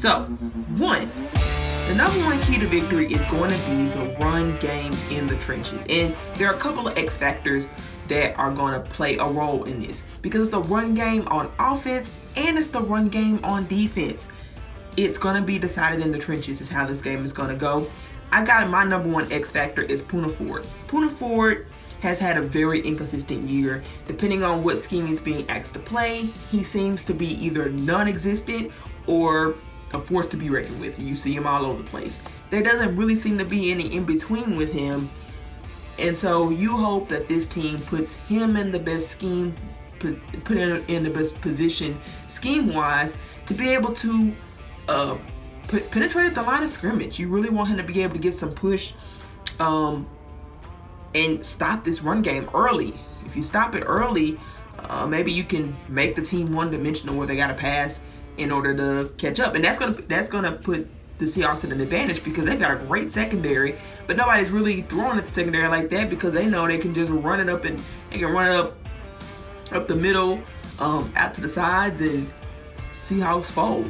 So, 0.00 0.22
one, 0.78 1.10
the 1.88 1.94
number 1.94 2.18
one 2.20 2.40
key 2.44 2.58
to 2.58 2.66
victory 2.66 3.12
is 3.12 3.26
going 3.26 3.50
to 3.50 3.66
be 3.66 3.84
the 3.84 4.16
run 4.18 4.56
game 4.56 4.94
in 5.10 5.26
the 5.26 5.36
trenches. 5.36 5.84
And 5.90 6.16
there 6.36 6.50
are 6.50 6.54
a 6.54 6.58
couple 6.58 6.88
of 6.88 6.96
X 6.96 7.18
factors 7.18 7.68
that 8.10 8.36
are 8.38 8.52
going 8.52 8.74
to 8.74 8.80
play 8.90 9.16
a 9.18 9.24
role 9.24 9.64
in 9.64 9.80
this 9.80 10.04
because 10.20 10.42
it's 10.42 10.50
the 10.50 10.62
run 10.62 10.94
game 10.94 11.26
on 11.28 11.50
offense 11.58 12.12
and 12.36 12.58
it's 12.58 12.68
the 12.68 12.80
run 12.80 13.08
game 13.08 13.40
on 13.42 13.66
defense. 13.66 14.30
It's 14.96 15.16
going 15.16 15.36
to 15.36 15.42
be 15.42 15.58
decided 15.58 16.04
in 16.04 16.10
the 16.10 16.18
trenches, 16.18 16.60
is 16.60 16.68
how 16.68 16.86
this 16.86 17.00
game 17.00 17.24
is 17.24 17.32
going 17.32 17.48
to 17.48 17.54
go. 17.54 17.86
I 18.32 18.44
got 18.44 18.68
my 18.68 18.84
number 18.84 19.08
one 19.08 19.30
X 19.32 19.52
factor 19.52 19.82
is 19.82 20.02
Poona 20.02 20.30
Ford. 20.30 20.66
Poona 20.88 21.10
Ford 21.10 21.66
has 22.00 22.18
had 22.18 22.36
a 22.36 22.42
very 22.42 22.80
inconsistent 22.80 23.48
year. 23.48 23.82
Depending 24.08 24.42
on 24.42 24.64
what 24.64 24.80
scheme 24.80 25.06
he's 25.06 25.20
being 25.20 25.48
asked 25.48 25.74
to 25.74 25.80
play, 25.80 26.32
he 26.50 26.64
seems 26.64 27.06
to 27.06 27.14
be 27.14 27.28
either 27.44 27.70
non 27.70 28.08
existent 28.08 28.72
or 29.06 29.54
a 29.92 30.00
force 30.00 30.26
to 30.28 30.36
be 30.36 30.50
reckoned 30.50 30.80
with. 30.80 30.98
You 30.98 31.14
see 31.14 31.34
him 31.34 31.46
all 31.46 31.64
over 31.64 31.82
the 31.82 31.88
place. 31.88 32.20
There 32.50 32.62
doesn't 32.62 32.96
really 32.96 33.14
seem 33.14 33.38
to 33.38 33.44
be 33.44 33.70
any 33.70 33.94
in 33.94 34.04
between 34.04 34.56
with 34.56 34.72
him 34.72 35.10
and 36.00 36.16
so 36.16 36.50
you 36.50 36.76
hope 36.76 37.08
that 37.08 37.28
this 37.28 37.46
team 37.46 37.78
puts 37.78 38.16
him 38.16 38.56
in 38.56 38.72
the 38.72 38.78
best 38.78 39.10
scheme, 39.10 39.54
put, 39.98 40.18
put 40.44 40.56
him 40.56 40.84
in 40.88 41.02
the 41.02 41.10
best 41.10 41.40
position 41.40 41.98
scheme 42.26 42.72
wise 42.72 43.12
to 43.46 43.54
be 43.54 43.68
able 43.68 43.92
to 43.92 44.32
uh, 44.88 45.16
put, 45.68 45.90
penetrate 45.90 46.26
at 46.26 46.34
the 46.34 46.42
line 46.42 46.62
of 46.62 46.70
scrimmage. 46.70 47.18
You 47.18 47.28
really 47.28 47.50
want 47.50 47.68
him 47.68 47.76
to 47.76 47.82
be 47.82 48.02
able 48.02 48.14
to 48.14 48.20
get 48.20 48.34
some 48.34 48.52
push 48.52 48.94
um, 49.58 50.08
and 51.14 51.44
stop 51.44 51.84
this 51.84 52.02
run 52.02 52.22
game 52.22 52.48
early. 52.54 52.94
If 53.26 53.36
you 53.36 53.42
stop 53.42 53.74
it 53.74 53.82
early, 53.82 54.38
uh, 54.78 55.06
maybe 55.06 55.32
you 55.32 55.44
can 55.44 55.76
make 55.88 56.14
the 56.14 56.22
team 56.22 56.52
one 56.52 56.70
dimensional 56.70 57.16
where 57.16 57.26
they 57.26 57.36
got 57.36 57.48
to 57.48 57.54
pass 57.54 58.00
in 58.36 58.50
order 58.50 58.74
to 58.74 59.12
catch 59.18 59.38
up, 59.38 59.54
and 59.54 59.64
that's 59.64 59.78
gonna 59.78 59.92
that's 59.92 60.28
gonna 60.28 60.52
put 60.52 60.88
the 61.18 61.26
Seahawks 61.26 61.64
at 61.64 61.70
an 61.70 61.80
advantage 61.80 62.24
because 62.24 62.46
they've 62.46 62.58
got 62.58 62.70
a 62.72 62.76
great 62.86 63.10
secondary, 63.10 63.76
but 64.10 64.16
nobody's 64.16 64.50
really 64.50 64.82
throwing 64.82 65.16
at 65.18 65.24
the 65.24 65.30
secondary 65.30 65.68
like 65.68 65.88
that 65.88 66.10
because 66.10 66.34
they 66.34 66.44
know 66.44 66.66
they 66.66 66.78
can 66.78 66.92
just 66.92 67.12
run 67.12 67.38
it 67.38 67.48
up 67.48 67.64
and 67.64 67.80
they 68.10 68.18
can 68.18 68.28
run 68.32 68.50
it 68.50 68.56
up 68.56 68.74
up 69.70 69.86
the 69.86 69.94
middle, 69.94 70.40
um, 70.80 71.12
out 71.14 71.32
to 71.32 71.40
the 71.40 71.48
sides 71.48 72.00
and 72.00 72.28
Seahawks 73.02 73.52
fold. 73.52 73.88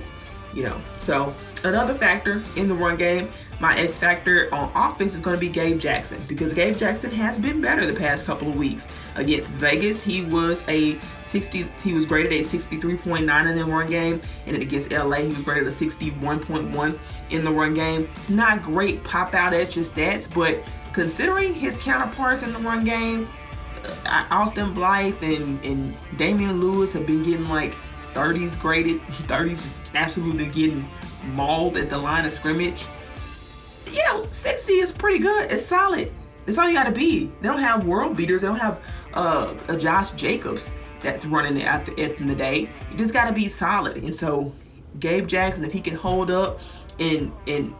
You 0.52 0.64
know, 0.64 0.80
so 0.98 1.34
another 1.64 1.94
factor 1.94 2.42
in 2.54 2.68
the 2.68 2.74
run 2.74 2.98
game 2.98 3.32
my 3.60 3.76
X 3.76 3.98
factor 3.98 4.52
on 4.54 4.72
offense 4.74 5.14
is 5.14 5.20
going 5.20 5.36
to 5.36 5.40
be 5.40 5.50
Gabe 5.50 5.78
Jackson 5.78 6.20
because 6.26 6.54
Gabe 6.54 6.76
Jackson 6.76 7.10
has 7.10 7.38
been 7.38 7.60
better 7.60 7.86
the 7.86 7.92
past 7.92 8.24
couple 8.24 8.48
of 8.48 8.56
weeks. 8.56 8.88
Against 9.16 9.50
Vegas, 9.50 10.02
he 10.02 10.24
was 10.24 10.66
a 10.68 10.94
60. 11.26 11.66
He 11.82 11.92
was 11.92 12.06
graded 12.06 12.32
a 12.32 12.40
63.9 12.40 13.50
in 13.50 13.56
the 13.56 13.64
run 13.64 13.86
game, 13.86 14.22
and 14.46 14.56
against 14.56 14.90
LA, 14.90 15.16
he 15.16 15.28
was 15.28 15.42
graded 15.44 15.68
a 15.68 15.70
61.1 15.70 16.98
in 17.30 17.44
the 17.44 17.50
run 17.50 17.74
game. 17.74 18.08
Not 18.28 18.62
great 18.62 19.02
pop 19.04 19.34
out 19.34 19.52
at 19.52 19.76
your 19.76 19.84
stats, 19.84 20.32
but 20.32 20.62
considering 20.92 21.54
his 21.54 21.76
counterparts 21.78 22.42
in 22.42 22.52
the 22.52 22.58
run 22.58 22.84
game, 22.84 23.28
uh, 24.04 24.26
Austin 24.30 24.74
Blythe 24.74 25.22
and, 25.22 25.64
and 25.64 25.94
Damien 26.16 26.60
Lewis 26.60 26.92
have 26.92 27.06
been 27.06 27.22
getting 27.22 27.48
like 27.48 27.74
30s 28.12 28.60
graded, 28.60 29.00
30s 29.10 29.50
just 29.50 29.76
absolutely 29.94 30.46
getting 30.46 30.86
mauled 31.24 31.76
at 31.76 31.90
the 31.90 31.98
line 31.98 32.24
of 32.26 32.32
scrimmage. 32.32 32.86
You 33.90 34.02
know, 34.04 34.26
60 34.30 34.72
is 34.74 34.92
pretty 34.92 35.18
good. 35.18 35.50
It's 35.50 35.66
solid. 35.66 36.12
It's 36.46 36.58
all 36.58 36.68
you 36.68 36.74
got 36.74 36.84
to 36.84 36.92
be. 36.92 37.26
They 37.40 37.48
don't 37.48 37.60
have 37.60 37.86
world 37.86 38.16
beaters. 38.16 38.40
They 38.40 38.48
don't 38.48 38.58
have 38.58 38.82
uh, 39.14 39.54
a 39.68 39.76
Josh 39.76 40.10
Jacobs 40.12 40.72
that's 41.00 41.26
running 41.26 41.56
it 41.56 41.66
at 41.66 41.86
the 41.86 41.98
end 41.98 42.12
of 42.12 42.26
the 42.26 42.34
day. 42.34 42.68
You 42.90 42.96
just 42.96 43.12
got 43.12 43.26
to 43.26 43.32
be 43.32 43.48
solid. 43.48 43.96
And 43.96 44.14
so, 44.14 44.52
Gabe 44.98 45.26
Jackson, 45.26 45.64
if 45.64 45.72
he 45.72 45.80
can 45.80 45.94
hold 45.94 46.30
up, 46.30 46.60
and 47.00 47.32
and 47.46 47.74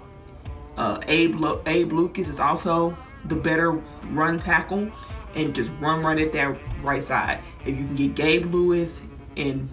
uh, 0.77 1.01
Abe 1.07 1.45
Abe 1.67 1.93
Lucas 1.93 2.29
is 2.29 2.41
also 2.41 2.97
the 3.27 3.37
better 3.37 3.73
run 4.09 4.39
tackle, 4.39 4.91
and 5.35 5.55
just 5.55 5.71
run 5.81 6.03
right 6.03 6.19
at 6.19 6.33
that 6.33 6.57
right 6.83 7.03
side. 7.03 7.41
If 7.65 7.79
you 7.79 7.85
can 7.85 7.95
get 7.95 8.15
Gabe 8.15 8.53
Lewis 8.53 9.03
and 9.37 9.69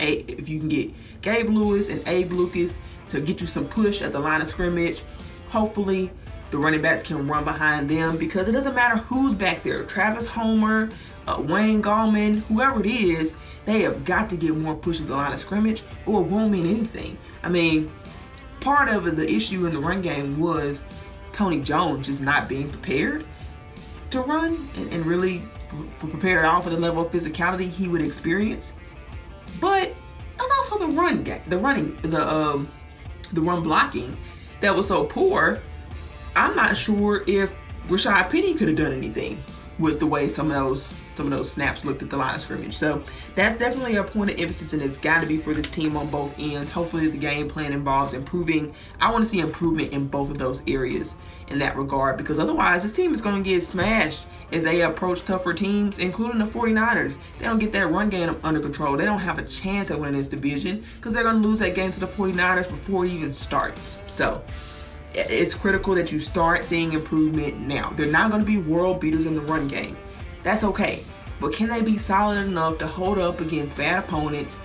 a, 0.00 0.12
if 0.12 0.48
you 0.48 0.60
can 0.60 0.68
get 0.68 0.90
Gabe 1.20 1.50
Lewis 1.50 1.88
and 1.88 2.06
Abe 2.06 2.32
Lucas 2.32 2.78
to 3.08 3.20
get 3.20 3.40
you 3.40 3.46
some 3.46 3.66
push 3.66 4.00
at 4.00 4.12
the 4.12 4.18
line 4.18 4.40
of 4.40 4.48
scrimmage, 4.48 5.02
hopefully 5.48 6.10
the 6.50 6.58
running 6.58 6.82
backs 6.82 7.02
can 7.02 7.26
run 7.26 7.44
behind 7.44 7.90
them 7.90 8.16
because 8.16 8.48
it 8.48 8.52
doesn't 8.52 8.74
matter 8.74 8.98
who's 8.98 9.34
back 9.34 9.62
there. 9.64 9.84
Travis 9.84 10.26
Homer, 10.26 10.88
uh, 11.26 11.42
Wayne 11.44 11.82
Gallman, 11.82 12.38
whoever 12.42 12.80
it 12.80 12.86
is, 12.86 13.34
they 13.64 13.80
have 13.82 14.04
got 14.04 14.30
to 14.30 14.36
get 14.36 14.54
more 14.54 14.74
push 14.74 15.00
at 15.00 15.08
the 15.08 15.16
line 15.16 15.32
of 15.32 15.40
scrimmage 15.40 15.82
or 16.06 16.20
it 16.20 16.26
won't 16.26 16.52
mean 16.52 16.66
anything. 16.66 17.18
I 17.42 17.48
mean, 17.48 17.90
part 18.64 18.88
of 18.88 19.16
the 19.16 19.30
issue 19.30 19.66
in 19.66 19.74
the 19.74 19.78
run 19.78 20.02
game 20.02 20.40
was 20.40 20.84
Tony 21.32 21.60
Jones 21.60 22.06
just 22.06 22.20
not 22.20 22.48
being 22.48 22.68
prepared 22.68 23.26
to 24.10 24.22
run 24.22 24.56
and, 24.76 24.92
and 24.92 25.06
really 25.06 25.42
for, 25.68 25.76
for 25.98 26.06
prepared 26.08 26.44
at 26.44 26.50
all 26.50 26.62
for 26.62 26.70
the 26.70 26.78
level 26.78 27.04
of 27.06 27.12
physicality 27.12 27.68
he 27.68 27.86
would 27.88 28.00
experience. 28.00 28.76
But 29.60 29.94
was 30.38 30.50
also 30.56 30.86
the 30.86 30.94
run 30.94 31.22
game, 31.22 31.42
the 31.46 31.58
running, 31.58 31.94
the 32.02 32.34
um, 32.34 32.68
the 33.32 33.40
run 33.40 33.62
blocking 33.62 34.16
that 34.60 34.74
was 34.74 34.88
so 34.88 35.04
poor. 35.04 35.60
I'm 36.36 36.56
not 36.56 36.76
sure 36.76 37.22
if 37.26 37.52
Rashaad 37.88 38.30
Penny 38.30 38.54
could 38.54 38.68
have 38.68 38.76
done 38.76 38.92
anything 38.92 39.42
with 39.78 40.00
the 40.00 40.06
way 40.06 40.28
some 40.28 40.50
of 40.50 40.56
those 40.56 40.88
some 41.14 41.26
of 41.26 41.32
those 41.32 41.50
snaps 41.50 41.84
looked 41.84 42.02
at 42.02 42.10
the 42.10 42.16
line 42.16 42.34
of 42.34 42.40
scrimmage. 42.40 42.74
So 42.74 43.02
that's 43.34 43.58
definitely 43.58 43.96
a 43.96 44.04
point 44.04 44.30
of 44.30 44.40
emphasis, 44.40 44.72
and 44.72 44.82
it's 44.82 44.98
got 44.98 45.20
to 45.20 45.26
be 45.26 45.38
for 45.38 45.54
this 45.54 45.70
team 45.70 45.96
on 45.96 46.08
both 46.10 46.38
ends. 46.38 46.70
Hopefully, 46.70 47.08
the 47.08 47.18
game 47.18 47.48
plan 47.48 47.72
involves 47.72 48.12
improving. 48.12 48.74
I 49.00 49.10
want 49.10 49.24
to 49.24 49.30
see 49.30 49.40
improvement 49.40 49.92
in 49.92 50.08
both 50.08 50.30
of 50.30 50.38
those 50.38 50.62
areas 50.66 51.16
in 51.48 51.58
that 51.58 51.76
regard 51.76 52.16
because 52.16 52.38
otherwise, 52.38 52.82
this 52.82 52.92
team 52.92 53.12
is 53.12 53.22
going 53.22 53.42
to 53.42 53.48
get 53.48 53.62
smashed 53.62 54.26
as 54.52 54.64
they 54.64 54.82
approach 54.82 55.24
tougher 55.24 55.54
teams, 55.54 55.98
including 55.98 56.38
the 56.38 56.44
49ers. 56.44 57.18
They 57.38 57.44
don't 57.44 57.58
get 57.58 57.72
that 57.72 57.88
run 57.88 58.10
game 58.10 58.36
under 58.44 58.60
control. 58.60 58.96
They 58.96 59.04
don't 59.04 59.20
have 59.20 59.38
a 59.38 59.44
chance 59.44 59.90
at 59.90 59.98
winning 59.98 60.18
this 60.18 60.28
division 60.28 60.84
because 60.96 61.12
they're 61.12 61.22
going 61.22 61.42
to 61.42 61.48
lose 61.48 61.58
that 61.60 61.74
game 61.74 61.92
to 61.92 62.00
the 62.00 62.06
49ers 62.06 62.68
before 62.68 63.04
it 63.04 63.12
even 63.12 63.32
starts. 63.32 63.98
So, 64.06 64.42
it's 65.14 65.54
critical 65.54 65.94
that 65.94 66.10
you 66.10 66.18
start 66.18 66.64
seeing 66.64 66.92
improvement 66.92 67.58
now. 67.58 67.92
They're 67.96 68.06
not 68.06 68.30
going 68.30 68.42
to 68.42 68.46
be 68.46 68.58
world 68.58 69.00
beaters 69.00 69.26
in 69.26 69.36
the 69.36 69.42
run 69.42 69.68
game. 69.68 69.96
That's 70.44 70.62
okay. 70.62 71.02
But 71.40 71.52
can 71.52 71.68
they 71.68 71.82
be 71.82 71.98
solid 71.98 72.38
enough 72.38 72.78
to 72.78 72.86
hold 72.86 73.18
up 73.18 73.40
against 73.40 73.76
bad 73.76 74.04
opponents 74.04 74.60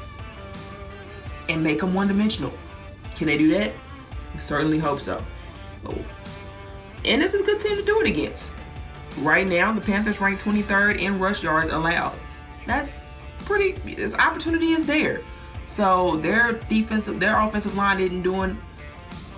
and 1.47 1.63
make 1.63 1.79
them 1.79 1.93
one 1.95 2.07
dimensional? 2.07 2.53
Can 3.15 3.27
they 3.27 3.37
do 3.37 3.49
that? 3.49 3.71
I 4.35 4.39
certainly 4.39 4.77
hope 4.77 5.01
so. 5.01 5.23
Oh. 5.85 5.97
And 7.05 7.21
this 7.21 7.33
is 7.33 7.41
a 7.41 7.43
good 7.43 7.59
team 7.59 7.77
to 7.77 7.83
do 7.83 8.01
it 8.01 8.07
against. 8.07 8.51
Right 9.19 9.47
now, 9.47 9.71
the 9.71 9.81
Panthers 9.81 10.21
rank 10.21 10.39
23rd 10.41 10.99
in 10.99 11.17
rush 11.17 11.41
yards 11.41 11.69
allowed. 11.69 12.15
That's 12.67 13.05
pretty. 13.39 13.71
This 13.95 14.13
opportunity 14.13 14.71
is 14.71 14.85
there. 14.85 15.21
So 15.67 16.17
their 16.17 16.53
defensive, 16.53 17.19
their 17.19 17.39
offensive 17.39 17.75
line 17.75 17.99
isn't 17.99 18.21
doing, 18.21 18.61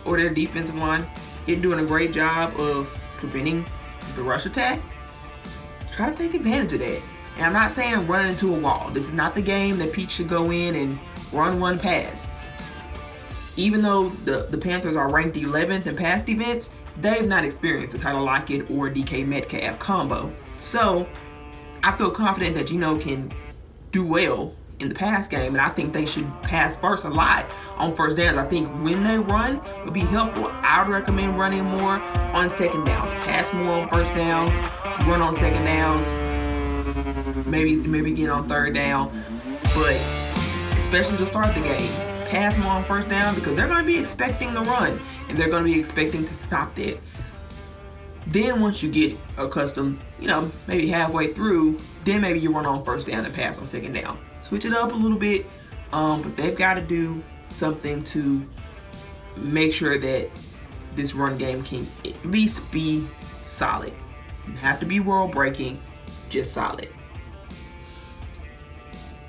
or 0.05 0.17
their 0.17 0.29
defensive 0.29 0.75
line 0.75 1.07
isn't 1.47 1.61
doing 1.61 1.79
a 1.79 1.85
great 1.85 2.11
job 2.11 2.53
of 2.59 2.87
preventing 3.17 3.65
the 4.15 4.23
rush 4.23 4.45
attack 4.45 4.81
try 5.91 6.09
to 6.09 6.15
take 6.15 6.33
advantage 6.33 6.73
of 6.73 6.79
that. 6.79 7.01
And 7.37 7.45
I'm 7.45 7.53
not 7.53 7.71
saying 7.71 8.07
run 8.07 8.27
into 8.27 8.53
a 8.53 8.59
wall. 8.59 8.89
This 8.91 9.07
is 9.07 9.13
not 9.13 9.35
the 9.35 9.41
game 9.41 9.77
that 9.77 9.93
Pete 9.93 10.11
should 10.11 10.27
go 10.29 10.51
in 10.51 10.75
and 10.75 10.99
run 11.31 11.59
one 11.59 11.79
pass. 11.79 12.27
Even 13.57 13.81
though 13.81 14.09
the, 14.09 14.47
the 14.49 14.57
Panthers 14.57 14.95
are 14.95 15.11
ranked 15.11 15.35
11th 15.35 15.87
in 15.87 15.95
past 15.95 16.29
events, 16.29 16.71
they've 16.97 17.27
not 17.27 17.43
experienced 17.43 17.93
the 17.95 17.99
Tyler 18.01 18.21
Lockett 18.21 18.69
or 18.71 18.89
DK 18.89 19.25
Metcalf 19.25 19.79
combo. 19.79 20.31
So 20.61 21.07
I 21.83 21.95
feel 21.97 22.11
confident 22.11 22.55
that 22.55 22.67
Geno 22.67 22.97
can 22.97 23.31
do 23.91 24.05
well 24.05 24.55
in 24.81 24.89
the 24.89 24.95
pass 24.95 25.27
game, 25.27 25.53
and 25.53 25.61
I 25.61 25.69
think 25.69 25.93
they 25.93 26.05
should 26.05 26.27
pass 26.41 26.75
first 26.75 27.05
a 27.05 27.09
lot 27.09 27.45
on 27.77 27.93
first 27.95 28.17
downs. 28.17 28.37
I 28.37 28.45
think 28.45 28.67
when 28.83 29.03
they 29.03 29.17
run 29.17 29.61
would 29.85 29.93
be 29.93 30.01
helpful. 30.01 30.51
I 30.61 30.83
would 30.83 30.91
recommend 30.91 31.37
running 31.39 31.63
more 31.63 31.99
on 32.33 32.49
second 32.57 32.85
downs, 32.85 33.11
pass 33.25 33.53
more 33.53 33.83
on 33.83 33.89
first 33.89 34.13
downs, 34.15 34.51
run 35.07 35.21
on 35.21 35.33
second 35.33 35.63
downs, 35.65 36.07
maybe 37.45 37.75
maybe 37.75 38.13
get 38.13 38.29
on 38.29 38.49
third 38.49 38.73
down, 38.73 39.23
but 39.75 39.93
especially 40.77 41.17
to 41.17 41.25
start 41.25 41.53
the 41.53 41.61
game, 41.61 41.91
pass 42.29 42.57
more 42.57 42.71
on 42.71 42.83
first 42.83 43.07
down 43.07 43.35
because 43.35 43.55
they're 43.55 43.67
going 43.67 43.81
to 43.81 43.85
be 43.85 43.97
expecting 43.97 44.53
the 44.53 44.61
run 44.61 44.99
and 45.29 45.37
they're 45.37 45.49
going 45.49 45.63
to 45.63 45.71
be 45.71 45.79
expecting 45.79 46.25
to 46.25 46.33
stop 46.33 46.75
that. 46.75 46.97
Then 48.27 48.61
once 48.61 48.81
you 48.81 48.91
get 48.91 49.17
accustomed, 49.37 49.99
you 50.19 50.27
know, 50.27 50.51
maybe 50.67 50.87
halfway 50.87 51.33
through, 51.33 51.79
then 52.03 52.21
maybe 52.21 52.39
you 52.39 52.53
run 52.53 52.65
on 52.65 52.83
first 52.83 53.07
down 53.07 53.25
and 53.25 53.33
pass 53.33 53.57
on 53.57 53.65
second 53.65 53.93
down. 53.93 54.17
Switch 54.51 54.65
it 54.65 54.73
up 54.73 54.91
a 54.91 54.95
little 54.95 55.17
bit, 55.17 55.45
um, 55.93 56.21
but 56.21 56.35
they've 56.35 56.57
got 56.57 56.73
to 56.73 56.81
do 56.81 57.23
something 57.47 58.03
to 58.03 58.45
make 59.37 59.71
sure 59.71 59.97
that 59.97 60.29
this 60.93 61.13
run 61.15 61.37
game 61.37 61.63
can 61.63 61.87
at 62.03 62.25
least 62.25 62.69
be 62.69 63.07
solid. 63.43 63.93
Don't 64.45 64.57
have 64.57 64.77
to 64.81 64.85
be 64.85 64.99
world 64.99 65.31
breaking, 65.31 65.79
just 66.27 66.51
solid. 66.51 66.89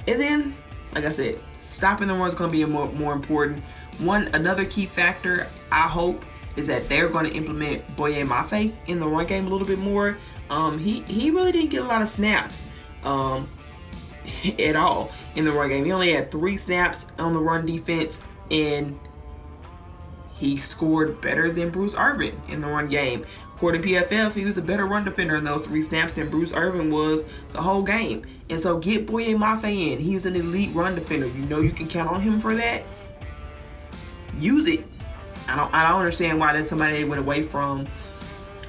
And 0.08 0.20
then, 0.20 0.56
like 0.92 1.04
I 1.04 1.12
said, 1.12 1.38
stopping 1.70 2.08
the 2.08 2.14
run 2.14 2.26
is 2.26 2.34
going 2.34 2.50
to 2.50 2.56
be 2.56 2.64
more, 2.64 2.88
more 2.88 3.12
important. 3.12 3.62
One 3.98 4.26
another 4.34 4.64
key 4.64 4.86
factor 4.86 5.46
I 5.70 5.82
hope 5.82 6.24
is 6.56 6.66
that 6.66 6.88
they're 6.88 7.08
going 7.08 7.30
to 7.30 7.32
implement 7.32 7.94
Boye 7.94 8.24
Mafe 8.24 8.72
in 8.88 8.98
the 8.98 9.06
run 9.06 9.28
game 9.28 9.46
a 9.46 9.50
little 9.50 9.68
bit 9.68 9.78
more. 9.78 10.18
Um, 10.50 10.80
he 10.80 11.02
he 11.02 11.30
really 11.30 11.52
didn't 11.52 11.70
get 11.70 11.82
a 11.82 11.86
lot 11.86 12.02
of 12.02 12.08
snaps 12.08 12.64
um, 13.04 13.48
at 14.58 14.76
all 14.76 15.10
in 15.34 15.44
the 15.44 15.52
run 15.52 15.68
game. 15.68 15.84
He 15.84 15.92
only 15.92 16.12
had 16.12 16.30
three 16.30 16.56
snaps 16.56 17.06
on 17.18 17.34
the 17.34 17.40
run 17.40 17.66
defense, 17.66 18.24
and 18.50 18.98
he 20.34 20.56
scored 20.56 21.20
better 21.20 21.50
than 21.52 21.70
Bruce 21.70 21.94
Irvin 21.96 22.40
in 22.48 22.60
the 22.60 22.66
run 22.66 22.88
game. 22.88 23.24
According 23.54 23.82
to 23.82 23.88
PFF, 23.88 24.32
he 24.32 24.44
was 24.44 24.58
a 24.58 24.62
better 24.62 24.86
run 24.86 25.04
defender 25.04 25.36
in 25.36 25.44
those 25.44 25.62
three 25.62 25.82
snaps 25.82 26.14
than 26.14 26.28
Bruce 26.28 26.52
Irvin 26.52 26.90
was 26.90 27.24
the 27.50 27.62
whole 27.62 27.82
game. 27.82 28.26
And 28.50 28.60
so 28.60 28.78
get 28.78 29.06
Boye 29.06 29.34
Mafe 29.34 29.92
in. 29.92 30.00
He's 30.00 30.26
an 30.26 30.34
elite 30.34 30.74
run 30.74 30.96
defender. 30.96 31.28
You 31.28 31.42
know 31.46 31.60
you 31.60 31.70
can 31.70 31.86
count 31.86 32.10
on 32.10 32.20
him 32.20 32.40
for 32.40 32.56
that. 32.56 32.82
Use 34.38 34.66
it. 34.66 34.84
I 35.46 35.56
don't 35.56 35.72
I 35.72 35.88
don't 35.88 35.98
understand 35.98 36.40
why 36.40 36.52
that 36.54 36.68
somebody 36.68 36.94
they 36.94 37.04
went 37.04 37.20
away 37.20 37.42
from 37.42 37.86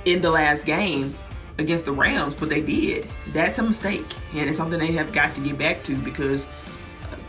in 0.06 0.22
the 0.22 0.30
last 0.30 0.66
game 0.66 1.16
against 1.58 1.86
the 1.86 1.92
Rams, 1.92 2.36
but 2.36 2.50
they 2.50 2.62
did. 2.62 3.08
That's 3.30 3.60
a 3.60 3.64
mistake, 3.64 4.06
and 4.34 4.50
it's 4.50 4.58
something 4.58 4.80
they 4.80 4.94
have 4.94 5.14
got 5.14 5.36
to 5.36 5.42
get 5.42 5.58
back 5.58 5.84
to 5.84 5.96
because 5.96 6.48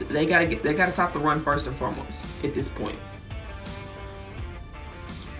they 0.08 0.26
gotta 0.26 0.46
get 0.46 0.62
they 0.62 0.74
gotta 0.74 0.92
stop 0.92 1.12
the 1.12 1.18
run 1.18 1.42
first 1.42 1.66
and 1.66 1.76
foremost 1.76 2.26
at 2.42 2.54
this 2.54 2.68
point. 2.68 2.98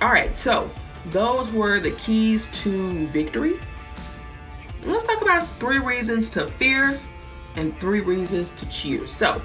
All 0.01 0.11
right, 0.11 0.37
so 0.37 0.71
those 1.07 1.51
were 1.51 1.81
the 1.81 1.93
keys 1.93 2.47
to 2.63 3.07
victory. 3.09 3.59
Let's 4.85 5.05
talk 5.05 5.23
about 5.23 5.47
three 5.47 5.79
reasons 5.79 6.31
to 6.31 6.47
fear 6.47 7.01
and 7.57 7.79
three 7.81 8.01
reasons 8.01 8.51
to 8.51 8.69
cheer. 8.69 9.07
So, 9.07 9.41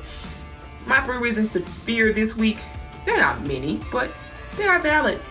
my 0.86 1.00
three 1.02 1.18
reasons 1.18 1.50
to 1.52 1.62
fear 1.62 2.12
this 2.12 2.36
week, 2.36 2.58
they're 3.06 3.18
not 3.20 3.48
many, 3.48 3.80
but 3.92 4.12
they 4.58 4.66
are 4.66 4.80
valid. 4.80 5.22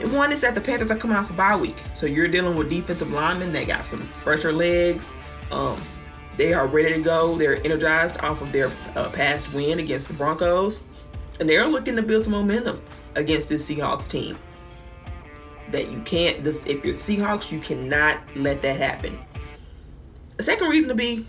And 0.00 0.12
one 0.14 0.32
is 0.32 0.40
that 0.40 0.54
the 0.54 0.60
Panthers 0.60 0.90
are 0.90 0.96
coming 0.96 1.16
off 1.16 1.30
a 1.30 1.34
bye 1.34 1.56
week. 1.56 1.76
So 1.94 2.06
you're 2.06 2.28
dealing 2.28 2.56
with 2.56 2.70
defensive 2.70 3.10
linemen 3.10 3.52
that 3.52 3.66
got 3.66 3.86
some 3.86 4.00
fresher 4.22 4.52
legs. 4.52 5.12
Um, 5.50 5.80
they 6.36 6.54
are 6.54 6.66
ready 6.66 6.94
to 6.94 7.02
go. 7.02 7.36
They're 7.36 7.62
energized 7.64 8.18
off 8.18 8.40
of 8.40 8.50
their 8.50 8.70
uh, 8.96 9.10
past 9.10 9.52
win 9.52 9.78
against 9.78 10.08
the 10.08 10.14
Broncos. 10.14 10.82
And 11.38 11.48
they're 11.48 11.66
looking 11.66 11.96
to 11.96 12.02
build 12.02 12.24
some 12.24 12.32
momentum 12.32 12.82
against 13.14 13.48
this 13.48 13.68
Seahawks 13.68 14.10
team 14.10 14.38
that 15.70 15.90
you 15.90 16.00
can't. 16.00 16.42
This, 16.42 16.66
if 16.66 16.84
you're 16.84 16.94
Seahawks, 16.94 17.52
you 17.52 17.60
cannot 17.60 18.18
let 18.36 18.62
that 18.62 18.78
happen. 18.78 19.18
The 20.36 20.42
second 20.42 20.68
reason 20.68 20.88
to 20.88 20.94
be 20.94 21.26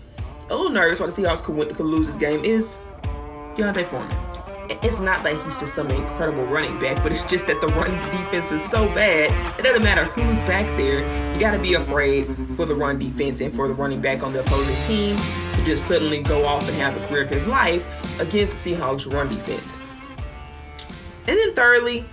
a 0.48 0.56
little 0.56 0.72
nervous 0.72 1.00
why 1.00 1.06
the 1.06 1.12
Seahawks 1.12 1.42
could, 1.42 1.56
win, 1.56 1.68
could 1.74 1.86
lose 1.86 2.06
this 2.06 2.16
game 2.16 2.44
is 2.44 2.78
D'Onta 3.54 3.84
Foreman. 3.84 4.31
It's 4.82 4.98
not 4.98 5.22
that 5.22 5.42
he's 5.42 5.58
just 5.58 5.74
some 5.74 5.88
incredible 5.90 6.44
running 6.44 6.78
back, 6.78 7.02
but 7.02 7.12
it's 7.12 7.24
just 7.24 7.46
that 7.46 7.60
the 7.60 7.66
run 7.68 7.90
defense 7.90 8.50
is 8.52 8.62
so 8.62 8.86
bad. 8.94 9.30
It 9.58 9.62
doesn't 9.62 9.82
matter 9.82 10.04
who's 10.04 10.38
back 10.48 10.66
there. 10.76 11.00
You 11.32 11.40
got 11.40 11.52
to 11.52 11.58
be 11.58 11.74
afraid 11.74 12.26
for 12.56 12.66
the 12.66 12.74
run 12.74 12.98
defense 12.98 13.40
and 13.40 13.52
for 13.52 13.68
the 13.68 13.74
running 13.74 14.00
back 14.00 14.22
on 14.22 14.32
the 14.32 14.40
opposing 14.40 14.76
team 14.86 15.16
to 15.54 15.64
just 15.64 15.86
suddenly 15.86 16.22
go 16.22 16.44
off 16.44 16.66
and 16.68 16.76
have 16.78 16.98
the 17.00 17.06
career 17.06 17.22
of 17.22 17.30
his 17.30 17.46
life 17.46 17.84
against 18.20 18.62
the 18.62 18.74
Seahawks 18.74 19.10
run 19.12 19.28
defense. 19.28 19.76
And 21.26 21.36
then 21.36 21.54
thirdly, 21.54 22.04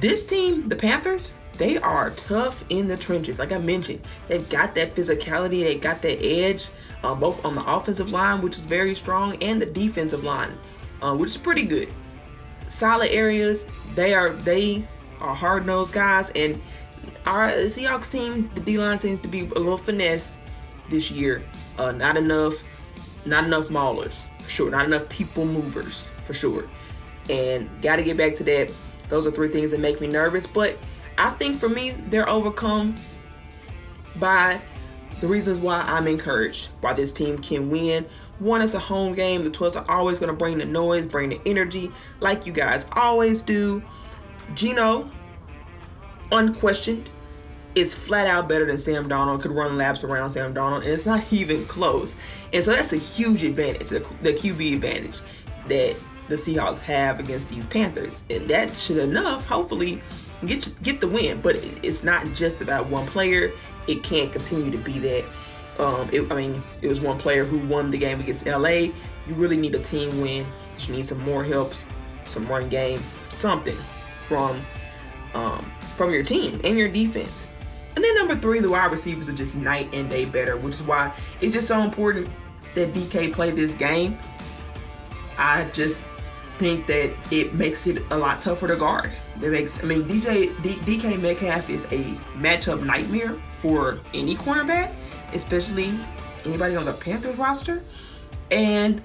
this 0.00 0.24
team, 0.24 0.68
the 0.68 0.76
Panthers, 0.76 1.34
they 1.58 1.76
are 1.76 2.10
tough 2.10 2.64
in 2.70 2.86
the 2.86 2.96
trenches. 2.96 3.38
Like 3.38 3.52
I 3.52 3.58
mentioned, 3.58 4.00
they've 4.28 4.48
got 4.48 4.74
that 4.76 4.94
physicality, 4.94 5.64
they 5.64 5.74
got 5.74 6.02
that 6.02 6.24
edge, 6.24 6.68
um, 7.02 7.18
both 7.18 7.44
on 7.44 7.56
the 7.56 7.64
offensive 7.64 8.12
line, 8.12 8.40
which 8.42 8.56
is 8.56 8.64
very 8.64 8.94
strong, 8.94 9.36
and 9.42 9.60
the 9.60 9.66
defensive 9.66 10.22
line, 10.22 10.52
uh, 11.02 11.14
which 11.14 11.30
is 11.30 11.36
pretty 11.36 11.64
good. 11.64 11.92
Solid 12.68 13.10
areas. 13.10 13.66
They 13.94 14.14
are 14.14 14.30
they 14.30 14.84
are 15.20 15.34
hard 15.34 15.66
nosed 15.66 15.94
guys, 15.94 16.30
and 16.30 16.60
our 17.26 17.50
Seahawks 17.50 18.10
team, 18.10 18.50
the 18.54 18.60
D 18.60 18.78
line 18.78 18.98
seems 18.98 19.20
to 19.22 19.28
be 19.28 19.40
a 19.40 19.44
little 19.44 19.76
finesse 19.76 20.36
this 20.88 21.10
year. 21.10 21.42
Uh, 21.78 21.92
not 21.92 22.16
enough, 22.16 22.54
not 23.24 23.44
enough 23.44 23.68
maulers 23.68 24.24
for 24.40 24.50
sure. 24.50 24.70
Not 24.70 24.86
enough 24.86 25.08
people 25.08 25.44
movers 25.44 26.04
for 26.24 26.34
sure. 26.34 26.68
And 27.28 27.68
got 27.82 27.96
to 27.96 28.02
get 28.02 28.16
back 28.16 28.36
to 28.36 28.44
that. 28.44 28.72
Those 29.08 29.26
are 29.26 29.30
three 29.30 29.48
things 29.48 29.70
that 29.70 29.80
make 29.80 30.00
me 30.00 30.06
nervous, 30.06 30.46
but 30.46 30.76
I 31.16 31.30
think 31.30 31.58
for 31.58 31.68
me, 31.68 31.90
they're 31.90 32.28
overcome 32.28 32.94
by 34.16 34.60
the 35.20 35.26
reasons 35.26 35.60
why 35.60 35.82
I'm 35.86 36.06
encouraged, 36.06 36.68
why 36.80 36.92
this 36.92 37.12
team 37.12 37.38
can 37.38 37.70
win. 37.70 38.06
One, 38.38 38.62
it's 38.62 38.74
a 38.74 38.78
home 38.78 39.14
game. 39.14 39.44
The 39.44 39.50
12s 39.50 39.76
are 39.76 39.90
always 39.90 40.18
going 40.18 40.30
to 40.30 40.36
bring 40.36 40.58
the 40.58 40.64
noise, 40.64 41.06
bring 41.06 41.30
the 41.30 41.40
energy, 41.44 41.90
like 42.20 42.46
you 42.46 42.52
guys 42.52 42.86
always 42.92 43.42
do. 43.42 43.82
Geno, 44.54 45.10
unquestioned, 46.30 47.08
is 47.74 47.94
flat 47.94 48.26
out 48.26 48.48
better 48.48 48.64
than 48.64 48.78
Sam 48.78 49.08
Darnold, 49.08 49.42
could 49.42 49.50
run 49.50 49.76
laps 49.76 50.04
around 50.04 50.30
Sam 50.30 50.54
Darnold, 50.54 50.82
and 50.82 50.88
it's 50.88 51.06
not 51.06 51.24
even 51.32 51.64
close. 51.66 52.16
And 52.52 52.64
so 52.64 52.72
that's 52.72 52.92
a 52.92 52.96
huge 52.96 53.42
advantage, 53.42 53.88
the, 53.88 54.00
the 54.22 54.32
QB 54.32 54.74
advantage 54.74 55.20
that 55.68 55.96
the 56.28 56.34
Seahawks 56.34 56.80
have 56.80 57.20
against 57.20 57.48
these 57.48 57.66
Panthers. 57.66 58.22
And 58.30 58.48
that 58.48 58.74
should 58.76 58.98
enough, 58.98 59.46
hopefully, 59.46 60.02
get 60.44 60.70
get 60.82 61.00
the 61.00 61.08
win. 61.08 61.40
But 61.40 61.56
it's 61.82 62.04
not 62.04 62.26
just 62.34 62.60
about 62.60 62.86
one 62.88 63.06
player. 63.06 63.52
It 63.86 64.02
can't 64.02 64.30
continue 64.30 64.70
to 64.70 64.78
be 64.78 64.98
that. 65.00 65.24
Um, 65.78 66.08
it, 66.12 66.30
I 66.30 66.34
mean, 66.34 66.62
it 66.82 66.88
was 66.88 67.00
one 67.00 67.18
player 67.18 67.44
who 67.44 67.58
won 67.72 67.90
the 67.90 67.98
game 67.98 68.20
against 68.20 68.46
LA. 68.46 68.90
You 69.26 69.34
really 69.34 69.56
need 69.56 69.74
a 69.74 69.78
team 69.78 70.20
win. 70.20 70.44
You 70.80 70.94
need 70.94 71.06
some 71.06 71.20
more 71.22 71.44
helps, 71.44 71.86
some 72.24 72.46
run 72.46 72.68
game, 72.68 73.00
something 73.30 73.76
from 74.26 74.60
um, 75.34 75.70
from 75.96 76.12
your 76.12 76.22
team 76.22 76.60
and 76.64 76.78
your 76.78 76.88
defense. 76.88 77.46
And 77.96 78.04
then 78.04 78.14
number 78.14 78.36
three, 78.36 78.60
the 78.60 78.68
wide 78.68 78.92
receivers 78.92 79.28
are 79.28 79.32
just 79.32 79.56
night 79.56 79.88
and 79.92 80.08
day 80.08 80.24
better, 80.24 80.56
which 80.56 80.74
is 80.74 80.82
why 80.82 81.12
it's 81.40 81.52
just 81.52 81.66
so 81.66 81.80
important 81.80 82.28
that 82.74 82.92
DK 82.92 83.32
play 83.32 83.50
this 83.50 83.74
game. 83.74 84.16
I 85.36 85.64
just 85.72 86.04
think 86.58 86.86
that 86.86 87.10
it 87.30 87.54
makes 87.54 87.86
it 87.86 88.02
a 88.10 88.18
lot 88.18 88.40
tougher 88.40 88.68
to 88.68 88.76
guard. 88.76 89.10
That 89.38 89.50
makes 89.50 89.82
I 89.82 89.86
mean 89.86 90.04
DJ 90.04 90.62
D, 90.62 90.74
DK 90.74 91.20
Metcalf 91.20 91.70
is 91.70 91.84
a 91.86 92.02
matchup 92.36 92.84
nightmare 92.84 93.32
for 93.58 93.98
any 94.14 94.36
cornerback, 94.36 94.92
especially 95.32 95.92
anybody 96.44 96.76
on 96.76 96.84
the 96.84 96.92
Panthers 96.92 97.36
roster. 97.36 97.82
And 98.50 99.02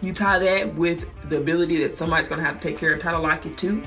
you 0.00 0.12
tie 0.12 0.38
that 0.38 0.74
with 0.74 1.08
the 1.28 1.38
ability 1.38 1.78
that 1.82 1.98
somebody's 1.98 2.28
gonna 2.28 2.42
have 2.42 2.60
to 2.60 2.68
take 2.68 2.78
care 2.78 2.94
of 2.94 3.02
Tyler 3.02 3.20
Lockett 3.20 3.56
too, 3.56 3.82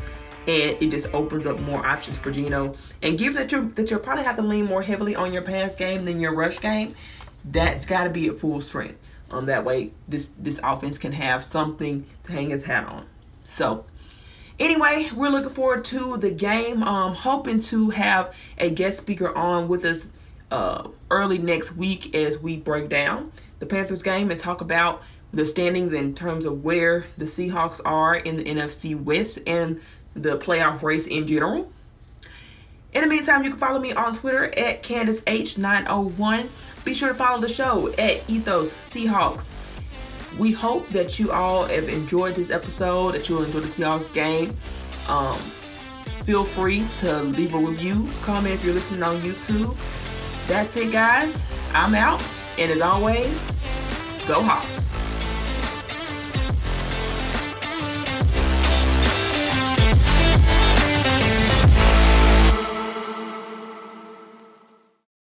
and 0.48 0.78
it 0.82 0.90
just 0.90 1.14
opens 1.14 1.46
up 1.46 1.60
more 1.62 1.86
options 1.86 2.18
for 2.18 2.32
Geno. 2.32 2.74
And 3.02 3.18
given 3.18 3.36
that 3.36 3.52
you 3.52 3.72
that 3.76 3.90
you'll 3.90 4.00
probably 4.00 4.24
have 4.24 4.36
to 4.36 4.42
lean 4.42 4.66
more 4.66 4.82
heavily 4.82 5.16
on 5.16 5.32
your 5.32 5.42
pass 5.42 5.76
game 5.76 6.06
than 6.06 6.20
your 6.20 6.34
rush 6.34 6.60
game, 6.60 6.96
that's 7.46 7.86
got 7.86 8.06
to 8.06 8.10
be 8.10 8.28
at 8.28 8.38
full 8.38 8.62
strength. 8.62 8.98
Um, 9.30 9.46
that 9.46 9.64
way 9.64 9.92
this 10.08 10.28
this 10.28 10.60
offense 10.64 10.98
can 10.98 11.14
have 11.14 11.44
something 11.44 12.06
to 12.26 12.32
hang 12.32 12.52
its 12.52 12.66
hat 12.66 12.86
on. 12.88 13.06
So 13.46 13.86
anyway, 14.60 15.10
we're 15.16 15.30
looking 15.30 15.50
forward 15.50 15.86
to 15.86 16.18
the 16.18 16.32
game. 16.32 16.84
Um, 16.84 17.16
hoping 17.16 17.60
to 17.62 17.92
have 17.92 18.34
a 18.58 18.70
guest 18.70 19.00
speaker 19.00 19.36
on 19.36 19.70
with 19.70 19.86
us 19.86 20.10
uh, 20.52 20.90
early 21.10 21.38
next 21.38 21.76
week 21.76 22.14
as 22.14 22.38
we 22.38 22.58
break 22.58 22.90
down 22.90 23.32
the 23.60 23.66
Panthers 23.66 24.04
game 24.04 24.30
and 24.30 24.40
talk 24.40 24.62
about 24.62 25.02
the 25.34 25.46
standings 25.46 25.94
in 25.94 26.14
terms 26.14 26.46
of 26.46 26.64
where 26.64 27.06
the 27.18 27.26
Seahawks 27.26 27.80
are 27.86 28.16
in 28.16 28.36
the 28.36 28.44
NFC 28.44 29.02
West 29.02 29.40
and 29.48 29.80
the 30.14 30.38
playoff 30.38 30.84
race 30.84 31.08
in 31.08 31.26
general. 31.26 31.72
In 32.94 33.02
the 33.02 33.08
meantime, 33.08 33.44
you 33.44 33.52
can 33.52 33.60
follow 33.60 33.80
me 33.80 33.94
on 33.94 34.14
Twitter 34.14 34.46
at 34.58 34.84
CandiceH901. 34.84 36.50
Be 36.84 36.94
sure 36.94 37.10
to 37.10 37.16
follow 37.16 37.40
the 37.40 37.48
show 37.48 37.90
at 37.94 38.30
Ethos 38.30 38.78
Seahawks. 38.80 39.54
We 40.38 40.52
hope 40.52 40.90
that 40.90 41.20
you 41.20 41.32
all 41.32 41.66
have 41.66 41.88
enjoyed 41.88 42.36
this 42.36 42.50
episode, 42.50 43.14
that 43.14 43.30
you'll 43.30 43.44
enjoy 43.44 43.60
the 43.62 43.68
Seahawks 43.68 44.12
game. 44.14 44.54
Um, 45.08 45.38
feel 46.24 46.44
free 46.44 46.86
to 46.98 47.22
leave 47.24 47.54
a 47.54 47.58
review, 47.58 48.10
comment 48.24 48.56
if 48.56 48.66
you're 48.66 48.74
listening 48.74 49.04
on 49.04 49.18
YouTube. 49.22 49.78
That's 50.48 50.76
it, 50.78 50.92
guys. 50.92 51.44
I'm 51.74 51.96
out. 51.96 52.22
And 52.58 52.72
as 52.72 52.82
always, 52.82 53.46
go 54.28 54.42
Hawks. 54.42 54.91